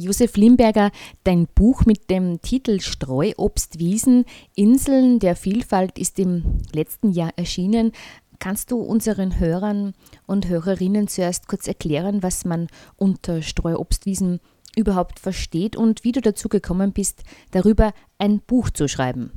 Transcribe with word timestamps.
Josef 0.00 0.36
Limberger, 0.36 0.90
dein 1.24 1.46
Buch 1.46 1.84
mit 1.84 2.08
dem 2.08 2.40
Titel 2.40 2.80
Streuobstwiesen, 2.80 4.24
Inseln 4.54 5.18
der 5.18 5.36
Vielfalt 5.36 5.98
ist 5.98 6.18
im 6.18 6.58
letzten 6.72 7.12
Jahr 7.12 7.32
erschienen. 7.36 7.92
Kannst 8.38 8.70
du 8.70 8.78
unseren 8.78 9.38
Hörern 9.38 9.92
und 10.26 10.48
Hörerinnen 10.48 11.06
zuerst 11.08 11.46
kurz 11.48 11.68
erklären, 11.68 12.22
was 12.22 12.46
man 12.46 12.68
unter 12.96 13.42
Streuobstwiesen 13.42 14.40
überhaupt 14.74 15.20
versteht 15.20 15.76
und 15.76 16.04
wie 16.04 16.12
du 16.12 16.22
dazu 16.22 16.48
gekommen 16.48 16.92
bist, 16.92 17.22
darüber 17.50 17.92
ein 18.18 18.40
Buch 18.40 18.70
zu 18.70 18.88
schreiben? 18.88 19.30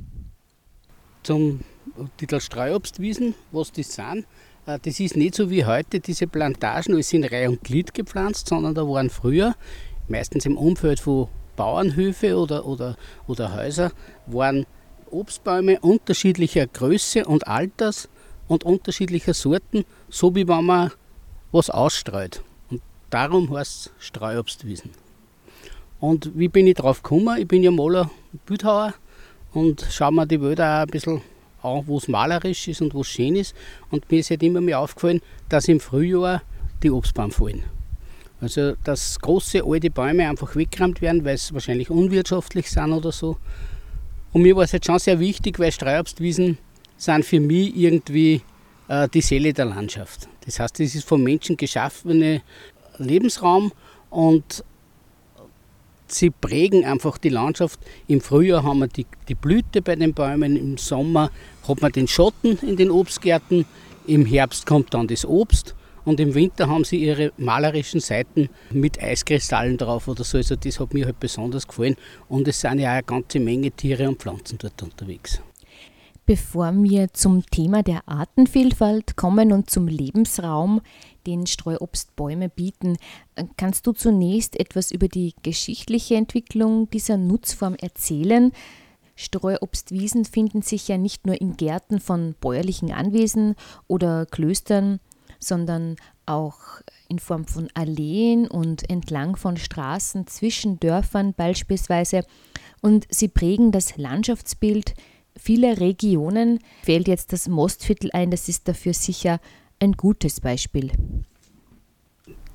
Zum 1.22 1.60
Titel 2.16 2.40
Streuobstwiesen, 2.40 3.34
was 3.52 3.72
das 3.72 3.92
sind, 3.92 4.26
äh, 4.66 4.78
das 4.80 5.00
ist 5.00 5.16
nicht 5.16 5.34
so 5.34 5.50
wie 5.50 5.64
heute, 5.64 6.00
diese 6.00 6.26
Plantagen, 6.26 6.94
alles 6.94 7.12
in 7.12 7.24
Reihe 7.24 7.50
und 7.50 7.62
Glied 7.62 7.94
gepflanzt, 7.94 8.48
sondern 8.48 8.74
da 8.74 8.88
waren 8.88 9.10
früher 9.10 9.54
meistens 10.08 10.46
im 10.46 10.56
Umfeld 10.56 11.00
von 11.00 11.28
Bauernhöfe 11.56 12.36
oder, 12.36 12.66
oder, 12.66 12.96
oder 13.26 13.54
Häuser, 13.54 13.92
waren 14.26 14.66
Obstbäume 15.10 15.78
unterschiedlicher 15.80 16.66
Größe 16.66 17.24
und 17.24 17.46
Alters 17.46 18.08
und 18.48 18.64
unterschiedlicher 18.64 19.34
Sorten, 19.34 19.84
so 20.08 20.34
wie 20.34 20.48
wenn 20.48 20.64
man 20.64 20.90
was 21.52 21.70
ausstreut. 21.70 22.42
Und 22.70 22.82
darum 23.10 23.56
heißt 23.56 23.92
es 23.98 24.06
Streuobstwiesen. 24.06 24.90
Und 26.00 26.32
wie 26.34 26.48
bin 26.48 26.66
ich 26.66 26.74
drauf 26.74 27.02
gekommen? 27.02 27.38
Ich 27.38 27.48
bin 27.48 27.62
ja 27.62 27.70
Maler, 27.70 28.10
Bildhauer 28.44 28.94
und 29.52 29.86
schaue 29.90 30.12
mir 30.12 30.26
die 30.26 30.40
Wälder 30.40 30.78
auch 30.78 30.82
ein 30.82 30.88
bisschen 30.88 31.22
an, 31.62 31.82
wo 31.86 31.96
es 31.96 32.08
malerisch 32.08 32.68
ist 32.68 32.82
und 32.82 32.92
wo 32.92 33.00
es 33.00 33.08
schön 33.08 33.36
ist. 33.36 33.54
Und 33.90 34.10
mir 34.10 34.18
ist 34.18 34.30
halt 34.30 34.42
immer 34.42 34.60
mehr 34.60 34.80
aufgefallen, 34.80 35.22
dass 35.48 35.68
im 35.68 35.80
Frühjahr 35.80 36.42
die 36.82 36.90
Obstbäume 36.90 37.30
fallen. 37.30 37.64
Also, 38.44 38.74
dass 38.84 39.18
große 39.20 39.64
alte 39.64 39.90
Bäume 39.90 40.28
einfach 40.28 40.54
weggerammt 40.54 41.00
werden, 41.00 41.24
weil 41.24 41.38
sie 41.38 41.54
wahrscheinlich 41.54 41.88
unwirtschaftlich 41.88 42.70
sind 42.70 42.92
oder 42.92 43.10
so. 43.10 43.38
Und 44.34 44.42
mir 44.42 44.54
war 44.54 44.64
es 44.64 44.72
jetzt 44.72 44.84
schon 44.84 44.98
sehr 44.98 45.18
wichtig, 45.18 45.58
weil 45.58 45.72
Streuobstwiesen 45.72 46.58
sind 46.98 47.24
für 47.24 47.40
mich 47.40 47.74
irgendwie 47.74 48.42
äh, 48.88 49.08
die 49.08 49.22
Seele 49.22 49.54
der 49.54 49.64
Landschaft. 49.64 50.28
Das 50.44 50.60
heißt, 50.60 50.78
es 50.80 50.94
ist 50.94 51.08
vom 51.08 51.22
Menschen 51.22 51.56
geschaffene 51.56 52.42
Lebensraum 52.98 53.72
und 54.10 54.62
sie 56.06 56.28
prägen 56.28 56.84
einfach 56.84 57.16
die 57.16 57.30
Landschaft. 57.30 57.80
Im 58.08 58.20
Frühjahr 58.20 58.62
haben 58.62 58.80
wir 58.80 58.88
die, 58.88 59.06
die 59.26 59.34
Blüte 59.34 59.80
bei 59.80 59.96
den 59.96 60.12
Bäumen, 60.12 60.54
im 60.54 60.76
Sommer 60.76 61.30
hat 61.66 61.80
man 61.80 61.92
den 61.92 62.08
Schotten 62.08 62.58
in 62.58 62.76
den 62.76 62.90
Obstgärten, 62.90 63.64
im 64.06 64.26
Herbst 64.26 64.66
kommt 64.66 64.92
dann 64.92 65.08
das 65.08 65.24
Obst 65.24 65.74
und 66.04 66.20
im 66.20 66.34
Winter 66.34 66.68
haben 66.68 66.84
sie 66.84 66.98
ihre 66.98 67.32
malerischen 67.36 68.00
Seiten 68.00 68.48
mit 68.70 69.02
Eiskristallen 69.02 69.76
drauf 69.78 70.08
oder 70.08 70.24
so. 70.24 70.38
Also 70.38 70.56
das 70.56 70.78
hat 70.80 70.94
mir 70.94 71.06
halt 71.06 71.20
besonders 71.20 71.66
gefallen. 71.66 71.96
Und 72.28 72.46
es 72.48 72.60
sind 72.60 72.78
ja 72.78 72.90
auch 72.90 72.94
eine 72.94 73.02
ganze 73.02 73.40
Menge 73.40 73.70
Tiere 73.70 74.08
und 74.08 74.20
Pflanzen 74.20 74.58
dort 74.58 74.82
unterwegs. 74.82 75.40
Bevor 76.26 76.72
wir 76.72 77.12
zum 77.12 77.44
Thema 77.44 77.82
der 77.82 78.08
Artenvielfalt 78.08 79.16
kommen 79.16 79.52
und 79.52 79.68
zum 79.68 79.88
Lebensraum, 79.88 80.80
den 81.26 81.46
Streuobstbäume 81.46 82.48
bieten, 82.48 82.96
kannst 83.58 83.86
du 83.86 83.92
zunächst 83.92 84.58
etwas 84.58 84.90
über 84.90 85.08
die 85.08 85.34
geschichtliche 85.42 86.16
Entwicklung 86.16 86.88
dieser 86.88 87.18
Nutzform 87.18 87.74
erzählen? 87.74 88.52
Streuobstwiesen 89.16 90.24
finden 90.24 90.62
sich 90.62 90.88
ja 90.88 90.96
nicht 90.96 91.26
nur 91.26 91.40
in 91.40 91.56
Gärten 91.56 92.00
von 92.00 92.34
bäuerlichen 92.40 92.90
Anwesen 92.90 93.54
oder 93.86 94.26
Klöstern, 94.26 95.00
sondern 95.44 95.96
auch 96.26 96.58
in 97.08 97.18
Form 97.18 97.46
von 97.46 97.68
Alleen 97.74 98.46
und 98.48 98.88
entlang 98.90 99.36
von 99.36 99.56
Straßen 99.56 100.26
zwischen 100.26 100.80
Dörfern 100.80 101.34
beispielsweise. 101.34 102.24
Und 102.80 103.06
sie 103.10 103.28
prägen 103.28 103.72
das 103.72 103.96
Landschaftsbild 103.96 104.94
vieler 105.36 105.80
Regionen. 105.80 106.58
Fällt 106.82 107.08
jetzt 107.08 107.32
das 107.32 107.48
Mostviertel 107.48 108.10
ein, 108.12 108.30
das 108.30 108.48
ist 108.48 108.68
dafür 108.68 108.94
sicher 108.94 109.40
ein 109.80 109.92
gutes 109.92 110.40
Beispiel. 110.40 110.90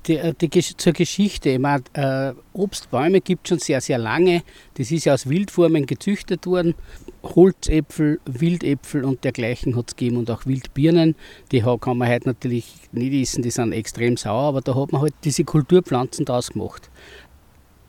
Die, 0.06 0.16
äh, 0.16 0.34
die, 0.40 0.48
zur 0.50 0.92
Geschichte. 0.92 1.50
Ich 1.50 1.58
meine, 1.58 1.82
äh, 1.92 2.32
Obstbäume 2.52 3.20
gibt 3.20 3.46
es 3.46 3.48
schon 3.50 3.58
sehr, 3.58 3.80
sehr 3.80 3.98
lange. 3.98 4.42
Das 4.74 4.90
ist 4.90 5.04
ja 5.04 5.14
aus 5.14 5.28
Wildformen 5.28 5.86
gezüchtet 5.86 6.46
worden. 6.46 6.74
Holzäpfel, 7.22 8.18
Wildäpfel 8.24 9.04
und 9.04 9.24
dergleichen 9.24 9.76
hat 9.76 9.88
es 9.88 9.96
gegeben 9.96 10.16
und 10.16 10.30
auch 10.30 10.46
Wildbirnen. 10.46 11.16
Die 11.52 11.60
kann 11.60 11.98
man 11.98 12.08
heute 12.08 12.28
natürlich 12.28 12.74
nicht 12.92 13.12
essen, 13.12 13.42
die 13.42 13.50
sind 13.50 13.72
extrem 13.72 14.16
sauer, 14.16 14.48
aber 14.48 14.62
da 14.62 14.74
hat 14.74 14.92
man 14.92 15.02
halt 15.02 15.14
diese 15.24 15.44
Kulturpflanzen 15.44 16.24
draus 16.24 16.50
gemacht. 16.50 16.90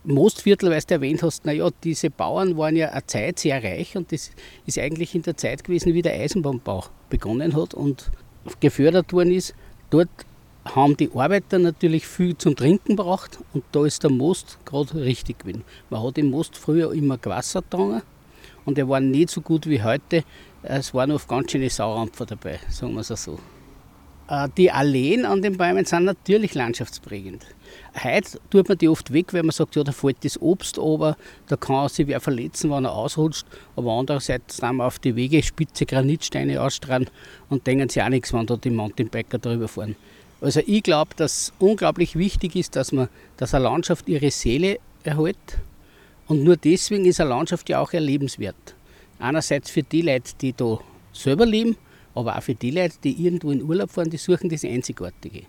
Mostviertel, 0.04 0.72
weil 0.72 0.82
du 0.82 0.96
erwähnt 0.96 1.22
hast, 1.22 1.46
naja, 1.46 1.70
diese 1.84 2.10
Bauern 2.10 2.58
waren 2.58 2.76
ja 2.76 2.90
eine 2.90 3.06
Zeit 3.06 3.40
sehr 3.40 3.64
reich 3.64 3.96
und 3.96 4.12
das 4.12 4.32
ist 4.66 4.80
eigentlich 4.80 5.14
in 5.14 5.22
der 5.22 5.38
Zeit 5.38 5.64
gewesen, 5.64 5.94
wie 5.94 6.02
der 6.02 6.14
Eisenbahnbau 6.14 6.86
begonnen 7.10 7.56
hat 7.56 7.74
und 7.74 8.12
gefördert 8.60 9.14
worden 9.14 9.32
ist. 9.32 9.54
Dort 9.92 10.10
haben 10.66 10.96
die 10.98 11.10
Arbeiter 11.14 11.60
natürlich 11.60 12.08
viel 12.08 12.38
zum 12.38 12.56
Trinken 12.56 12.96
braucht 12.96 13.40
und 13.54 13.64
da 13.72 13.86
ist 13.86 14.04
der 14.04 14.12
Most 14.12 14.60
gerade 14.66 14.96
richtig 14.96 15.40
gewesen. 15.40 15.64
Man 15.90 16.04
hat 16.04 16.18
im 16.18 16.30
Most 16.30 16.58
früher 16.58 16.94
immer 16.94 17.18
Gewasser 17.18 17.62
getrunken 17.62 18.02
und 18.66 18.78
er 18.78 18.88
war 18.88 19.00
nicht 19.00 19.30
so 19.30 19.42
gut 19.42 19.68
wie 19.68 19.82
heute. 19.82 20.24
Es 20.64 20.94
waren 20.94 21.12
oft 21.12 21.28
ganz 21.28 21.52
schöne 21.52 21.70
Saurampfer 21.70 22.26
dabei, 22.26 22.60
sagen 22.70 22.94
wir 22.94 23.02
es 23.02 23.08
so. 23.08 23.40
Äh, 24.32 24.48
die 24.56 24.72
Alleen 24.72 25.26
an 25.26 25.42
den 25.42 25.58
Bäumen 25.58 25.84
sind 25.84 26.06
natürlich 26.06 26.54
landschaftsprägend. 26.54 27.46
Heute 28.02 28.40
tut 28.50 28.70
man 28.70 28.78
die 28.78 28.88
oft 28.88 29.12
weg, 29.12 29.34
weil 29.34 29.44
man 29.44 29.52
sagt, 29.52 29.76
ja, 29.76 29.84
da 29.84 29.92
fällt 29.92 30.24
das 30.24 30.40
Obst 30.40 30.80
aber, 30.80 31.18
da 31.48 31.58
kann 31.58 31.90
sich 31.90 32.08
wer 32.08 32.22
verletzen, 32.22 32.70
wenn 32.72 32.86
er 32.86 32.94
ausrutscht. 32.94 33.46
Aber 33.76 33.92
andererseits 33.92 34.58
sind 34.58 34.78
wir 34.78 34.86
auf 34.86 35.00
die 35.00 35.16
Wege 35.16 35.44
spitze 35.44 35.86
Granitsteine 35.86 36.62
ausstrahlen 36.62 37.10
und 37.50 37.66
denken 37.68 37.90
sich 37.90 38.02
auch 38.02 38.10
nichts, 38.10 38.32
wenn 38.32 38.46
da 38.46 38.56
die 38.56 38.70
Mountainbiker 38.70 39.38
drüber 39.38 39.68
fahren. 39.68 39.96
Also 40.41 40.59
ich 40.66 40.81
glaube, 40.81 41.12
dass 41.16 41.53
unglaublich 41.59 42.16
wichtig 42.16 42.56
ist, 42.56 42.75
dass 42.75 42.91
man, 42.91 43.09
dass 43.38 43.53
eine 43.53 43.66
Landschaft 43.66 44.09
ihre 44.09 44.31
Seele 44.31 44.79
erhält 45.03 45.38
und 46.28 46.44
nur 46.44 46.57
deswegen 46.57 47.06
ist 47.06 47.22
eine 47.22 47.29
Landschaft 47.29 47.69
ja 47.69 47.79
auch 47.79 47.94
erlebenswert. 47.94 48.75
Einerseits 49.19 49.69
für 49.69 49.84
die 49.84 50.02
Leute, 50.02 50.31
die 50.41 50.53
da 50.53 50.79
selber 51.13 51.46
leben, 51.46 51.78
aber 52.16 52.38
auch 52.38 52.41
für 52.41 52.56
die 52.56 52.72
Leute, 52.72 52.96
die 53.03 53.24
irgendwo 53.24 53.52
in 53.52 53.62
Urlaub 53.62 53.91
fahren, 53.91 54.09
die 54.09 54.18
suchen 54.18 54.50
das 54.50 54.66
Einzigartige. 54.66 55.44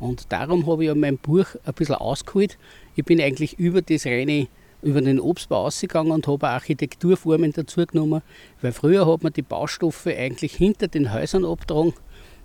Und 0.00 0.32
darum 0.32 0.66
habe 0.66 0.82
ich 0.82 0.88
ja 0.88 0.94
mein 0.96 1.18
Buch 1.18 1.46
ein 1.64 1.74
bisschen 1.74 1.94
ausgeholt. 1.94 2.58
Ich 2.96 3.04
bin 3.04 3.20
eigentlich 3.20 3.58
über 3.60 3.80
das 3.80 4.06
reine, 4.06 4.48
über 4.82 5.00
den 5.00 5.20
Obstbau 5.20 5.66
ausgegangen 5.66 6.10
und 6.10 6.26
habe 6.26 6.48
Architekturformen 6.48 7.52
dazu 7.52 7.86
genommen, 7.86 8.22
weil 8.60 8.72
früher 8.72 9.06
hat 9.06 9.22
man 9.22 9.32
die 9.32 9.42
Baustoffe 9.42 10.08
eigentlich 10.08 10.54
hinter 10.54 10.88
den 10.88 11.12
Häusern 11.12 11.44
abgetragen 11.44 11.94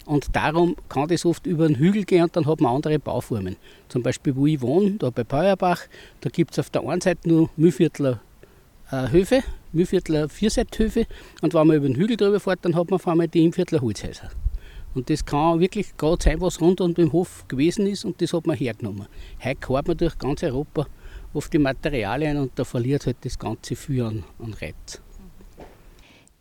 und 0.07 0.35
darum 0.35 0.75
kann 0.89 1.07
das 1.09 1.25
oft 1.25 1.45
über 1.45 1.65
einen 1.65 1.75
Hügel 1.75 2.05
gehen 2.05 2.23
und 2.23 2.35
dann 2.35 2.45
hat 2.45 2.61
man 2.61 2.75
andere 2.75 2.97
Bauformen. 2.97 3.57
Zum 3.89 4.01
Beispiel, 4.01 4.35
wo 4.35 4.47
ich 4.47 4.61
wohne, 4.61 4.91
da 4.91 5.09
bei 5.09 5.23
Peuerbach, 5.23 5.81
da 6.21 6.29
gibt 6.29 6.53
es 6.53 6.59
auf 6.59 6.69
der 6.69 6.87
einen 6.87 7.01
Seite 7.01 7.27
nur 7.27 7.49
Mühlviertler 7.57 8.21
äh, 8.89 9.11
Höfe, 9.11 9.43
Mühlviertler 9.73 10.29
Vierseithöfe 10.29 11.05
und 11.41 11.53
wenn 11.53 11.67
man 11.67 11.75
über 11.75 11.87
den 11.87 11.97
Hügel 11.97 12.17
drüber 12.17 12.39
fährt, 12.39 12.63
dann 12.63 12.75
hat 12.75 12.89
man 12.89 12.95
auf 12.95 13.07
einmal 13.07 13.27
die 13.27 13.43
Imviertler 13.43 13.81
Holzhäuser. 13.81 14.31
Und 14.95 15.09
das 15.09 15.25
kann 15.25 15.59
wirklich 15.59 15.95
gerade 15.97 16.23
sein, 16.23 16.41
was 16.41 16.61
rund 16.61 16.81
um 16.81 16.93
den 16.93 17.11
Hof 17.11 17.45
gewesen 17.47 17.85
ist 17.85 18.05
und 18.05 18.21
das 18.21 18.33
hat 18.33 18.47
man 18.47 18.55
hergenommen. 18.55 19.07
Heute 19.43 19.59
kauft 19.59 19.87
man 19.87 19.97
durch 19.97 20.17
ganz 20.17 20.41
Europa 20.41 20.87
oft 21.33 21.51
die 21.51 21.59
Materialien 21.59 22.37
und 22.37 22.51
da 22.55 22.63
verliert 22.63 23.05
halt 23.05 23.17
das 23.21 23.37
Ganze 23.37 23.75
viel 23.75 24.03
an, 24.03 24.23
an 24.39 24.53
Reiz. 24.53 25.01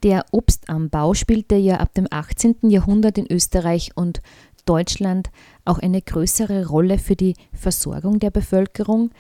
Der 0.03 0.27
Obstanbau 0.31 1.15
spielte 1.15 1.57
ja 1.57 1.77
ab 1.79 1.95
dem 1.95 2.07
18. 2.11 2.57
Jahrhundert 2.71 3.19
in 3.19 3.31
Österreich 3.31 3.93
und 3.97 4.21
Deutschland 4.67 5.31
auch 5.65 5.79
eine 5.79 6.03
größere 6.03 6.67
Rolle 6.67 6.99
für 6.99 7.17
die 7.17 7.35
Versorgung 7.53 8.19
der 8.19 8.31
Bevölkerung. 8.31 9.11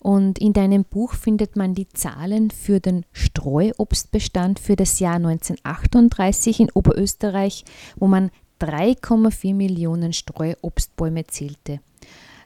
Und 0.00 0.38
in 0.38 0.52
deinem 0.52 0.84
Buch 0.84 1.14
findet 1.14 1.56
man 1.56 1.74
die 1.74 1.88
Zahlen 1.88 2.50
für 2.50 2.80
den 2.80 3.06
Streuobstbestand 3.12 4.58
für 4.58 4.76
das 4.76 4.98
Jahr 4.98 5.16
1938 5.16 6.60
in 6.60 6.70
Oberösterreich, 6.72 7.64
wo 7.96 8.06
man 8.06 8.30
3,4 8.60 9.54
Millionen 9.54 10.12
Streuobstbäume 10.12 11.26
zählte. 11.26 11.80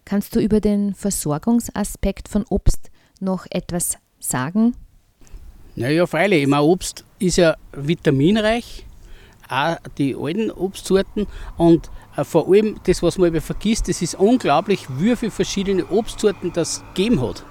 Kannst 0.04 0.36
du 0.36 0.40
über 0.40 0.60
den 0.60 0.94
Versorgungsaspekt 0.94 2.28
von 2.28 2.44
Obst 2.48 2.90
noch 3.20 3.46
etwas 3.50 3.98
sagen? 4.20 4.74
Naja, 5.78 6.08
freilich. 6.08 6.42
Ich 6.42 6.48
meine, 6.48 6.64
Obst 6.64 7.04
ist 7.20 7.36
ja 7.36 7.54
vitaminreich, 7.72 8.84
auch 9.48 9.76
die 9.96 10.16
alten 10.16 10.50
Obstsorten. 10.50 11.28
Und 11.56 11.88
äh, 12.16 12.24
vor 12.24 12.48
allem 12.48 12.80
das, 12.82 13.00
was 13.00 13.16
man 13.16 13.40
vergisst, 13.40 13.88
es 13.88 14.02
ist 14.02 14.16
unglaublich, 14.16 14.88
wie 14.98 15.14
viele 15.14 15.30
verschiedene 15.30 15.86
Obstsorten 15.86 16.52
das 16.52 16.82
gegeben 16.94 17.22
hat. 17.22 17.44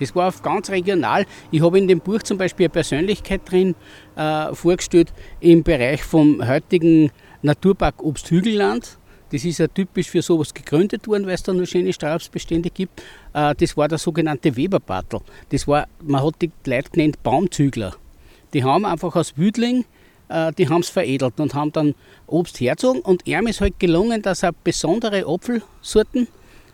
Das 0.00 0.14
war 0.14 0.32
ganz 0.42 0.70
regional. 0.70 1.26
Ich 1.50 1.60
habe 1.60 1.78
in 1.78 1.86
dem 1.86 2.00
Buch 2.00 2.22
zum 2.22 2.38
Beispiel 2.38 2.64
eine 2.64 2.72
Persönlichkeit 2.72 3.42
drin 3.44 3.74
äh, 4.16 4.54
vorgestellt 4.54 5.12
im 5.40 5.62
Bereich 5.62 6.02
vom 6.02 6.46
heutigen 6.48 7.10
Naturpark 7.42 8.02
Obsthügelland. 8.02 8.96
Das 9.36 9.44
ist 9.44 9.58
ja 9.58 9.68
typisch 9.68 10.08
für 10.08 10.22
sowas 10.22 10.54
gegründet 10.54 11.06
worden, 11.06 11.26
weil 11.26 11.34
es 11.34 11.42
da 11.42 11.52
nur 11.52 11.66
schöne 11.66 11.92
Strauchsbestände 11.92 12.70
gibt. 12.70 13.02
Äh, 13.34 13.54
das 13.54 13.76
war 13.76 13.86
der 13.86 13.98
sogenannte 13.98 14.56
Weberbartel. 14.56 15.20
Das 15.50 15.68
war, 15.68 15.88
man 16.02 16.24
hat 16.24 16.36
die 16.40 16.50
Leute 16.64 16.90
genannt 16.90 17.22
Baumzügler. 17.22 17.94
Die 18.54 18.64
haben 18.64 18.86
einfach 18.86 19.14
aus 19.14 19.36
Wüdling, 19.36 19.84
äh, 20.30 20.52
die 20.54 20.70
haben 20.70 20.80
es 20.80 20.88
veredelt 20.88 21.38
und 21.38 21.52
haben 21.52 21.70
dann 21.70 21.94
Obst 22.26 22.60
herzogen. 22.60 23.02
Und 23.02 23.26
ihm 23.26 23.46
ist 23.46 23.60
halt 23.60 23.78
gelungen, 23.78 24.22
dass 24.22 24.42
er 24.42 24.52
besondere 24.52 25.26
Apfelsorten 25.26 26.28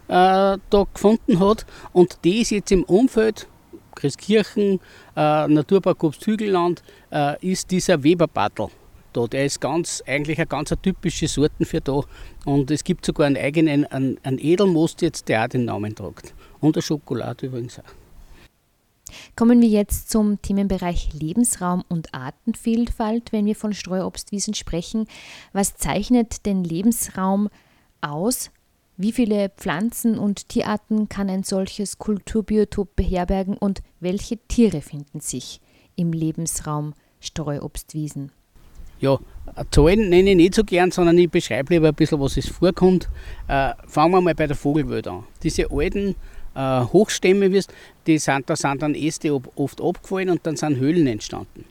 äh, 0.06 0.56
da 0.70 0.86
gefunden 0.94 1.40
hat. 1.40 1.66
Und 1.92 2.18
die 2.22 2.42
ist 2.42 2.52
jetzt 2.52 2.70
im 2.70 2.84
Umfeld 2.84 3.48
Christkirchen, 3.96 4.78
äh, 5.16 5.48
Naturpark 5.48 6.04
Obsthügelland, 6.04 6.84
äh, 7.10 7.44
ist 7.44 7.72
dieser 7.72 8.04
Weberbartel 8.04 8.68
da. 9.12 9.26
Der 9.26 9.44
ist 9.44 9.60
ganz, 9.60 10.02
eigentlich 10.06 10.38
eine 10.38 10.46
ganz 10.46 10.72
typische 10.82 11.28
Sorten 11.28 11.64
für 11.64 11.80
da. 11.80 12.00
Und 12.44 12.70
es 12.70 12.84
gibt 12.84 13.06
sogar 13.06 13.26
einen 13.26 13.36
eigenen, 13.36 13.86
einen, 13.86 14.18
einen 14.22 14.38
Edelmost 14.38 15.02
jetzt, 15.02 15.28
der 15.28 15.44
auch 15.44 15.48
den 15.48 15.64
Namen 15.64 15.94
trägt. 15.94 16.34
Und 16.60 16.76
der 16.76 16.82
Schokolade 16.82 17.46
übrigens 17.46 17.78
auch. 17.78 17.84
Kommen 19.36 19.60
wir 19.60 19.68
jetzt 19.68 20.10
zum 20.10 20.40
Themenbereich 20.40 21.12
Lebensraum 21.12 21.84
und 21.88 22.14
Artenvielfalt, 22.14 23.32
wenn 23.32 23.46
wir 23.46 23.56
von 23.56 23.74
Streuobstwiesen 23.74 24.54
sprechen. 24.54 25.06
Was 25.52 25.76
zeichnet 25.76 26.46
den 26.46 26.64
Lebensraum 26.64 27.48
aus? 28.00 28.50
Wie 28.96 29.12
viele 29.12 29.48
Pflanzen- 29.48 30.18
und 30.18 30.48
Tierarten 30.48 31.08
kann 31.08 31.30
ein 31.30 31.42
solches 31.42 31.98
Kulturbiotop 31.98 32.94
beherbergen 32.94 33.56
und 33.56 33.82
welche 34.00 34.36
Tiere 34.48 34.80
finden 34.80 35.20
sich 35.20 35.60
im 35.96 36.12
Lebensraum 36.12 36.94
Streuobstwiesen? 37.20 38.32
Ja, 39.02 39.18
Zahlen 39.72 40.10
nenne 40.10 40.30
ich 40.30 40.36
nicht 40.36 40.54
so 40.54 40.62
gern, 40.62 40.92
sondern 40.92 41.18
ich 41.18 41.28
beschreibe 41.28 41.74
lieber 41.74 41.88
ein 41.88 41.94
bisschen, 41.94 42.20
was 42.20 42.36
es 42.36 42.48
vorkommt. 42.48 43.08
Äh, 43.48 43.72
fangen 43.88 44.12
wir 44.12 44.20
mal 44.20 44.34
bei 44.34 44.46
der 44.46 44.54
Vogelwelt 44.54 45.08
an. 45.08 45.24
Diese 45.42 45.72
alten 45.72 46.14
äh, 46.54 46.84
Hochstämme, 46.84 47.50
die 48.06 48.18
sind, 48.18 48.48
da 48.48 48.54
sind 48.54 48.80
dann 48.80 48.94
Äste 48.94 49.34
oft 49.56 49.80
abgefallen 49.80 50.30
und 50.30 50.46
dann 50.46 50.54
sind 50.54 50.76
Höhlen 50.76 51.08
entstanden. 51.08 51.64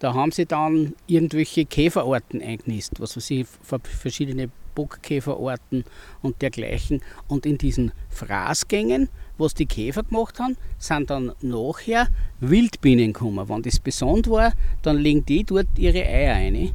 Da 0.00 0.14
haben 0.14 0.32
sie 0.32 0.46
dann 0.46 0.94
irgendwelche 1.06 1.64
Käferarten 1.64 2.42
eingenistet, 2.42 2.98
was 2.98 3.16
weiß 3.16 3.30
ich, 3.30 3.46
verschiedene 3.84 4.50
Bockkäferarten 4.78 5.84
und 6.22 6.40
dergleichen. 6.40 7.00
Und 7.26 7.46
in 7.46 7.58
diesen 7.58 7.90
Fraßgängen, 8.10 9.08
was 9.38 9.54
die 9.54 9.66
Käfer 9.66 10.04
gemacht 10.04 10.38
haben, 10.38 10.56
sind 10.78 11.10
dann 11.10 11.32
nachher 11.40 12.06
Wildbienen 12.38 13.12
gekommen. 13.12 13.48
Wenn 13.48 13.62
das 13.62 13.80
besonders 13.80 14.30
war, 14.30 14.52
dann 14.82 14.98
legen 14.98 15.26
die 15.26 15.42
dort 15.42 15.66
ihre 15.76 16.06
Eier 16.06 16.34
ein. 16.34 16.70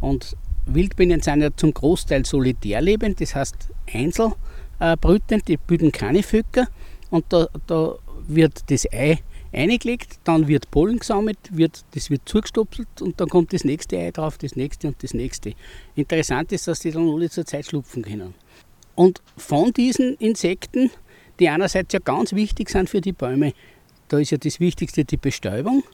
Und 0.00 0.36
Wildbienen 0.66 1.20
sind 1.20 1.42
ja 1.42 1.50
zum 1.56 1.74
Großteil 1.74 2.24
solitär 2.24 2.80
lebend, 2.80 3.20
das 3.20 3.34
heißt 3.34 3.56
einzelbrütend, 3.92 5.48
die 5.48 5.56
bilden 5.56 5.90
keine 5.90 6.22
Völker. 6.22 6.68
Und 7.10 7.24
da, 7.30 7.48
da 7.66 7.96
wird 8.28 8.70
das 8.70 8.86
Ei 8.92 9.18
eingelegt, 9.52 10.18
dann 10.24 10.48
wird 10.48 10.70
Pollen 10.70 10.98
gesammelt, 10.98 11.38
wird, 11.50 11.84
das 11.94 12.10
wird 12.10 12.22
zugestopselt 12.26 13.00
und 13.00 13.20
dann 13.20 13.28
kommt 13.28 13.52
das 13.52 13.64
nächste 13.64 13.98
Ei 13.98 14.10
drauf, 14.10 14.38
das 14.38 14.56
nächste 14.56 14.88
und 14.88 15.02
das 15.02 15.14
nächste. 15.14 15.54
Interessant 15.94 16.52
ist, 16.52 16.68
dass 16.68 16.80
die 16.80 16.90
dann 16.90 17.08
alle 17.08 17.30
zur 17.30 17.46
Zeit 17.46 17.66
schlupfen 17.66 18.02
können. 18.02 18.34
Und 18.94 19.22
von 19.36 19.72
diesen 19.72 20.16
Insekten, 20.16 20.90
die 21.38 21.48
einerseits 21.48 21.92
ja 21.92 22.00
ganz 22.00 22.32
wichtig 22.32 22.68
sind 22.68 22.90
für 22.90 23.00
die 23.00 23.12
Bäume, 23.12 23.52
da 24.08 24.18
ist 24.18 24.30
ja 24.30 24.38
das 24.38 24.60
Wichtigste 24.60 25.04
die 25.04 25.16
Bestäubung. 25.16 25.84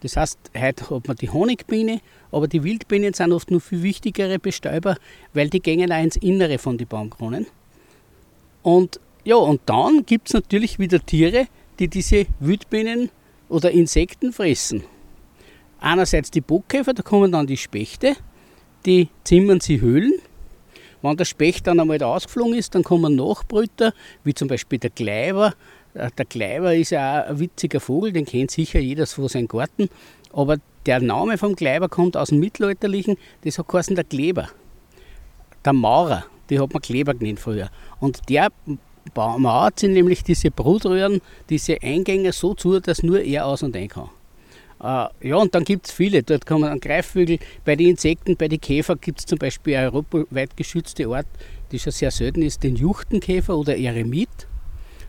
Das 0.00 0.16
heißt, 0.16 0.38
heute 0.56 0.90
hat 0.90 1.08
man 1.08 1.16
die 1.16 1.30
Honigbiene, 1.30 2.00
aber 2.30 2.48
die 2.48 2.62
Wildbienen 2.62 3.14
sind 3.14 3.32
oft 3.32 3.50
noch 3.50 3.60
viel 3.60 3.82
wichtigere 3.82 4.38
Bestäuber, 4.38 4.96
weil 5.32 5.48
die 5.48 5.60
gehen 5.60 5.90
auch 5.90 6.02
ins 6.02 6.16
Innere 6.16 6.58
von 6.58 6.76
den 6.76 6.86
Baumkronen. 6.86 7.46
Und 8.62 9.00
ja, 9.24 9.36
und 9.36 9.60
dann 9.66 10.04
gibt 10.06 10.28
es 10.28 10.34
natürlich 10.34 10.78
wieder 10.78 11.04
Tiere, 11.04 11.48
die 11.78 11.88
diese 11.88 12.26
Wildbienen 12.40 13.10
oder 13.48 13.70
Insekten 13.70 14.32
fressen. 14.32 14.84
Einerseits 15.78 16.30
die 16.30 16.40
Bockkäfer, 16.40 16.94
da 16.94 17.02
kommen 17.02 17.32
dann 17.32 17.46
die 17.46 17.56
Spechte, 17.56 18.16
die 18.86 19.08
zimmern 19.24 19.60
sie 19.60 19.80
Höhlen. 19.80 20.14
Wenn 21.02 21.16
der 21.16 21.24
Specht 21.24 21.66
dann 21.66 21.78
einmal 21.78 22.02
ausgeflogen 22.02 22.54
ist, 22.54 22.74
dann 22.74 22.82
kommen 22.82 23.14
Nachbrüter, 23.14 23.92
wie 24.24 24.34
zum 24.34 24.48
Beispiel 24.48 24.78
der 24.78 24.90
Kleiber. 24.90 25.54
Äh, 25.94 26.10
der 26.16 26.24
Kleiber 26.24 26.74
ist 26.74 26.90
ja 26.90 27.22
auch 27.22 27.28
ein 27.28 27.38
witziger 27.38 27.80
Vogel, 27.80 28.12
den 28.12 28.24
kennt 28.24 28.50
sicher 28.50 28.80
jeder 28.80 29.06
von 29.06 29.28
seinem 29.28 29.48
Garten. 29.48 29.88
Aber 30.32 30.56
der 30.86 31.00
Name 31.00 31.38
vom 31.38 31.54
Kleiber 31.54 31.88
kommt 31.88 32.16
aus 32.16 32.28
dem 32.28 32.40
Mittelalterlichen, 32.40 33.16
das 33.42 33.58
hat 33.58 33.68
geheißen 33.68 33.94
der 33.94 34.04
Kleber. 34.04 34.48
Der 35.64 35.72
Maurer, 35.72 36.24
die 36.48 36.58
hat 36.58 36.72
man 36.72 36.82
Kleber 36.82 37.14
genannt 37.14 37.40
früher. 37.40 37.70
Und 38.00 38.28
der 38.28 38.48
mauert 39.14 39.80
sind 39.80 39.92
nämlich 39.92 40.24
diese 40.24 40.50
Brutröhren, 40.50 41.20
diese 41.48 41.80
Eingänge 41.82 42.32
so 42.32 42.54
zu, 42.54 42.80
dass 42.80 43.02
nur 43.02 43.20
er 43.20 43.46
aus 43.46 43.62
und 43.62 43.76
ein 43.76 43.88
kann. 43.88 44.10
Äh, 44.80 45.28
ja, 45.28 45.36
und 45.36 45.54
dann 45.54 45.64
gibt 45.64 45.86
es 45.86 45.92
viele. 45.92 46.22
Dort 46.22 46.46
kann 46.46 46.60
man 46.60 46.70
an 46.70 46.80
Greifvögel, 46.80 47.38
bei 47.64 47.76
den 47.76 47.90
Insekten, 47.90 48.36
bei 48.36 48.48
den 48.48 48.60
Käfern 48.60 48.98
gibt 49.00 49.20
es 49.20 49.26
zum 49.26 49.38
Beispiel 49.38 49.76
eine 49.76 49.86
europaweit 49.86 50.56
geschützte 50.56 51.06
Art, 51.06 51.26
die 51.72 51.78
schon 51.78 51.92
sehr 51.92 52.10
selten 52.10 52.42
ist, 52.42 52.62
den 52.62 52.76
Juchtenkäfer 52.76 53.56
oder 53.56 53.76
Eremit. 53.76 54.28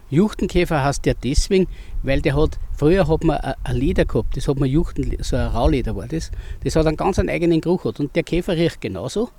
Juchtenkäfer 0.09 0.85
heißt 0.85 1.05
der 1.05 1.15
deswegen, 1.15 1.67
weil 2.01 2.21
der 2.21 2.35
hat, 2.38 2.57
früher 2.77 3.09
hat 3.09 3.25
man 3.25 3.38
ein 3.38 3.75
Leder 3.75 4.05
gehabt, 4.05 4.38
das 4.38 4.47
hat 4.47 4.57
man 4.57 4.69
Juchten, 4.69 5.17
so 5.19 5.35
ein 5.35 5.47
Rauleder 5.47 5.97
war 5.97 6.07
das, 6.07 6.31
das 6.63 6.77
hat 6.77 6.88
einen 6.88 6.95
ganz 6.95 7.19
eigenen 7.19 7.59
Geruch 7.59 7.83
hat 7.83 8.00
und 8.00 8.15
der 8.15 8.23
Käfer 8.23 8.55
riecht 8.55 8.79
genauso 8.79 9.29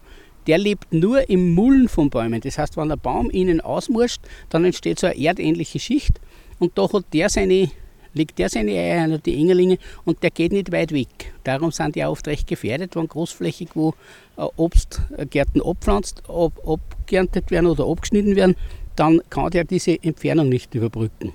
der 0.49 0.59
lebt 0.59 0.93
nur 0.93 1.29
im 1.29 1.55
Mullen 1.55 1.89
von 1.89 2.09
Bäumen. 2.09 2.41
Das 2.41 2.59
heißt, 2.59 2.77
wenn 2.79 2.91
ein 2.91 2.99
Baum 2.99 3.31
innen 3.31 3.61
ausmurscht, 3.61 4.23
dann 4.49 4.65
entsteht 4.65 4.99
so 4.99 5.07
eine 5.07 5.21
erdähnliche 5.23 5.79
Schicht 5.79 6.19
und 6.59 6.77
da 6.77 6.91
hat 6.91 7.05
der 7.13 7.29
seine, 7.29 7.71
legt 8.15 8.39
der 8.39 8.49
seine 8.49 8.73
Eier 8.73 9.05
an 9.05 9.21
die 9.25 9.37
Engerlinge 9.37 9.79
und 10.07 10.23
der 10.23 10.31
geht 10.31 10.53
nicht 10.53 10.73
weit 10.73 10.93
weg. 10.93 11.33
Darum 11.45 11.71
sind 11.71 11.95
die 11.95 12.05
auch 12.05 12.13
oft 12.13 12.27
recht 12.27 12.47
gefährdet, 12.47 12.97
wenn 12.97 13.07
großflächig 13.07 13.69
wo 13.75 13.95
äh, 14.39 14.47
Obstgärten 14.57 15.63
abpflanzt, 15.63 16.23
ab, 16.29 16.53
abgeerntet 16.67 17.51
werden 17.51 17.67
oder 17.67 17.87
abgeschnitten 17.87 18.35
werden, 18.35 18.57
dann 18.97 19.21
kann 19.29 19.51
der 19.51 19.65
diese 19.65 20.03
Entfernung 20.03 20.49
nicht 20.49 20.75
überbrücken. 20.75 21.35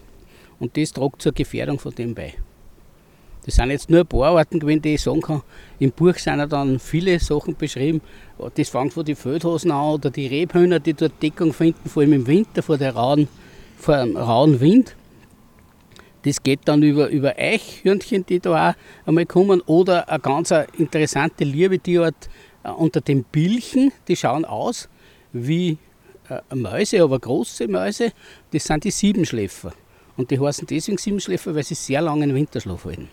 Und 0.59 0.75
das 0.75 0.91
trägt 0.91 1.21
zur 1.21 1.33
Gefährdung 1.33 1.77
von 1.77 1.93
dem 1.93 2.15
bei. 2.15 2.33
Das 3.45 3.55
sind 3.55 3.71
jetzt 3.71 3.89
nur 3.89 4.01
ein 4.01 4.07
paar 4.07 4.37
Arten 4.37 4.59
gewesen, 4.59 4.81
die 4.81 4.95
ich 4.95 5.01
sagen 5.01 5.21
kann. 5.21 5.41
Im 5.79 5.91
Buch 5.91 6.15
sind 6.15 6.39
ja 6.39 6.45
dann 6.45 6.79
viele 6.79 7.19
Sachen 7.19 7.55
beschrieben. 7.55 8.01
Das 8.55 8.69
fängt 8.69 8.93
von 8.93 9.03
den 9.03 9.15
Feldhasen 9.15 9.71
an 9.71 9.95
oder 9.95 10.09
die 10.09 10.27
Rebhühner, 10.27 10.79
die 10.79 10.93
dort 10.93 11.21
Deckung 11.21 11.53
finden, 11.53 11.89
vor 11.89 12.03
allem 12.03 12.13
im 12.13 12.27
Winter, 12.27 12.63
vor, 12.63 12.77
der 12.77 12.95
rauen, 12.95 13.27
vor 13.77 13.97
dem 13.97 14.15
rauen 14.15 14.59
Wind. 14.61 14.95
Das 16.23 16.41
geht 16.41 16.61
dann 16.65 16.81
über, 16.83 17.09
über 17.09 17.37
Eichhörnchen, 17.37 18.25
die 18.25 18.39
da 18.39 18.71
auch 18.71 19.07
einmal 19.07 19.25
kommen. 19.25 19.59
Oder 19.61 20.07
eine 20.07 20.19
ganz 20.19 20.51
interessante 20.77 21.43
Liebetierart 21.43 22.29
äh, 22.63 22.69
unter 22.69 23.01
den 23.01 23.25
Bilchen. 23.25 23.91
Die 24.07 24.15
schauen 24.15 24.45
aus 24.45 24.87
wie 25.33 25.77
äh, 26.29 26.55
Mäuse, 26.55 27.03
aber 27.03 27.19
große 27.19 27.67
Mäuse. 27.67 28.13
Das 28.51 28.63
sind 28.63 28.85
die 28.85 28.91
Siebenschläfer. 28.91 29.73
Und 30.15 30.31
die 30.31 30.39
heißen 30.39 30.65
deswegen 30.67 30.97
Siebenschläfer, 30.97 31.55
weil 31.55 31.63
sie 31.63 31.75
sehr 31.75 32.01
langen 32.01 32.33
Winterschlaf 32.33 32.85
halten. 32.85 33.09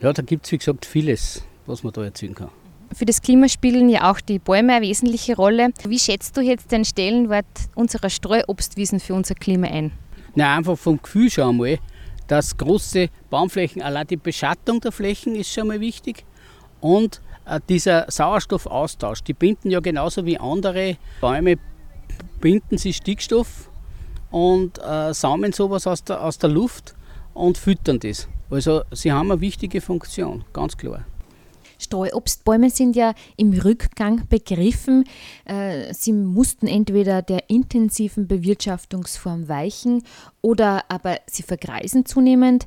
Ja, 0.00 0.14
da 0.14 0.22
gibt 0.22 0.46
es 0.46 0.52
wie 0.52 0.58
gesagt 0.58 0.86
vieles, 0.86 1.42
was 1.66 1.82
man 1.82 1.92
da 1.92 2.02
erzählen 2.02 2.34
kann. 2.34 2.48
Für 2.92 3.04
das 3.04 3.20
Klima 3.20 3.48
spielen 3.48 3.88
ja 3.88 4.10
auch 4.10 4.20
die 4.20 4.38
Bäume 4.38 4.74
eine 4.74 4.86
wesentliche 4.86 5.36
Rolle. 5.36 5.68
Wie 5.86 5.98
schätzt 5.98 6.36
du 6.36 6.40
jetzt 6.40 6.72
den 6.72 6.84
Stellenwert 6.84 7.46
unserer 7.74 8.10
Streuobstwiesen 8.10 8.98
für 8.98 9.14
unser 9.14 9.34
Klima 9.34 9.68
ein? 9.68 9.92
Na, 10.34 10.56
einfach 10.56 10.76
vom 10.76 11.00
Gefühl 11.00 11.30
schon 11.30 11.50
einmal, 11.50 11.78
dass 12.26 12.56
große 12.56 13.08
Baumflächen, 13.28 13.82
allein 13.82 14.06
die 14.06 14.16
Beschattung 14.16 14.80
der 14.80 14.90
Flächen 14.90 15.34
ist 15.34 15.52
schon 15.52 15.68
mal 15.68 15.80
wichtig. 15.80 16.24
Und 16.80 17.20
äh, 17.44 17.60
dieser 17.68 18.10
Sauerstoffaustausch, 18.10 19.22
die 19.22 19.34
binden 19.34 19.70
ja 19.70 19.80
genauso 19.80 20.24
wie 20.24 20.38
andere 20.38 20.96
Bäume, 21.20 21.56
binden 22.40 22.78
sie 22.78 22.92
Stickstoff 22.92 23.70
und 24.30 24.78
äh, 24.78 25.12
saumen 25.12 25.52
sowas 25.52 25.86
aus 25.86 26.02
der, 26.04 26.24
aus 26.24 26.38
der 26.38 26.50
Luft 26.50 26.94
und 27.34 27.58
füttern 27.58 28.00
das. 28.00 28.28
Also 28.50 28.82
sie 28.90 29.12
haben 29.12 29.30
eine 29.30 29.40
wichtige 29.40 29.80
Funktion, 29.80 30.44
ganz 30.52 30.76
klar. 30.76 31.04
Streuobstbäume 31.78 32.68
sind 32.68 32.94
ja 32.94 33.14
im 33.36 33.52
Rückgang 33.52 34.28
begriffen. 34.28 35.04
Äh, 35.46 35.94
sie 35.94 36.12
mussten 36.12 36.66
entweder 36.66 37.22
der 37.22 37.48
intensiven 37.48 38.26
Bewirtschaftungsform 38.26 39.48
weichen 39.48 40.02
oder 40.42 40.84
aber 40.90 41.18
sie 41.26 41.42
vergreisen 41.42 42.04
zunehmend. 42.04 42.66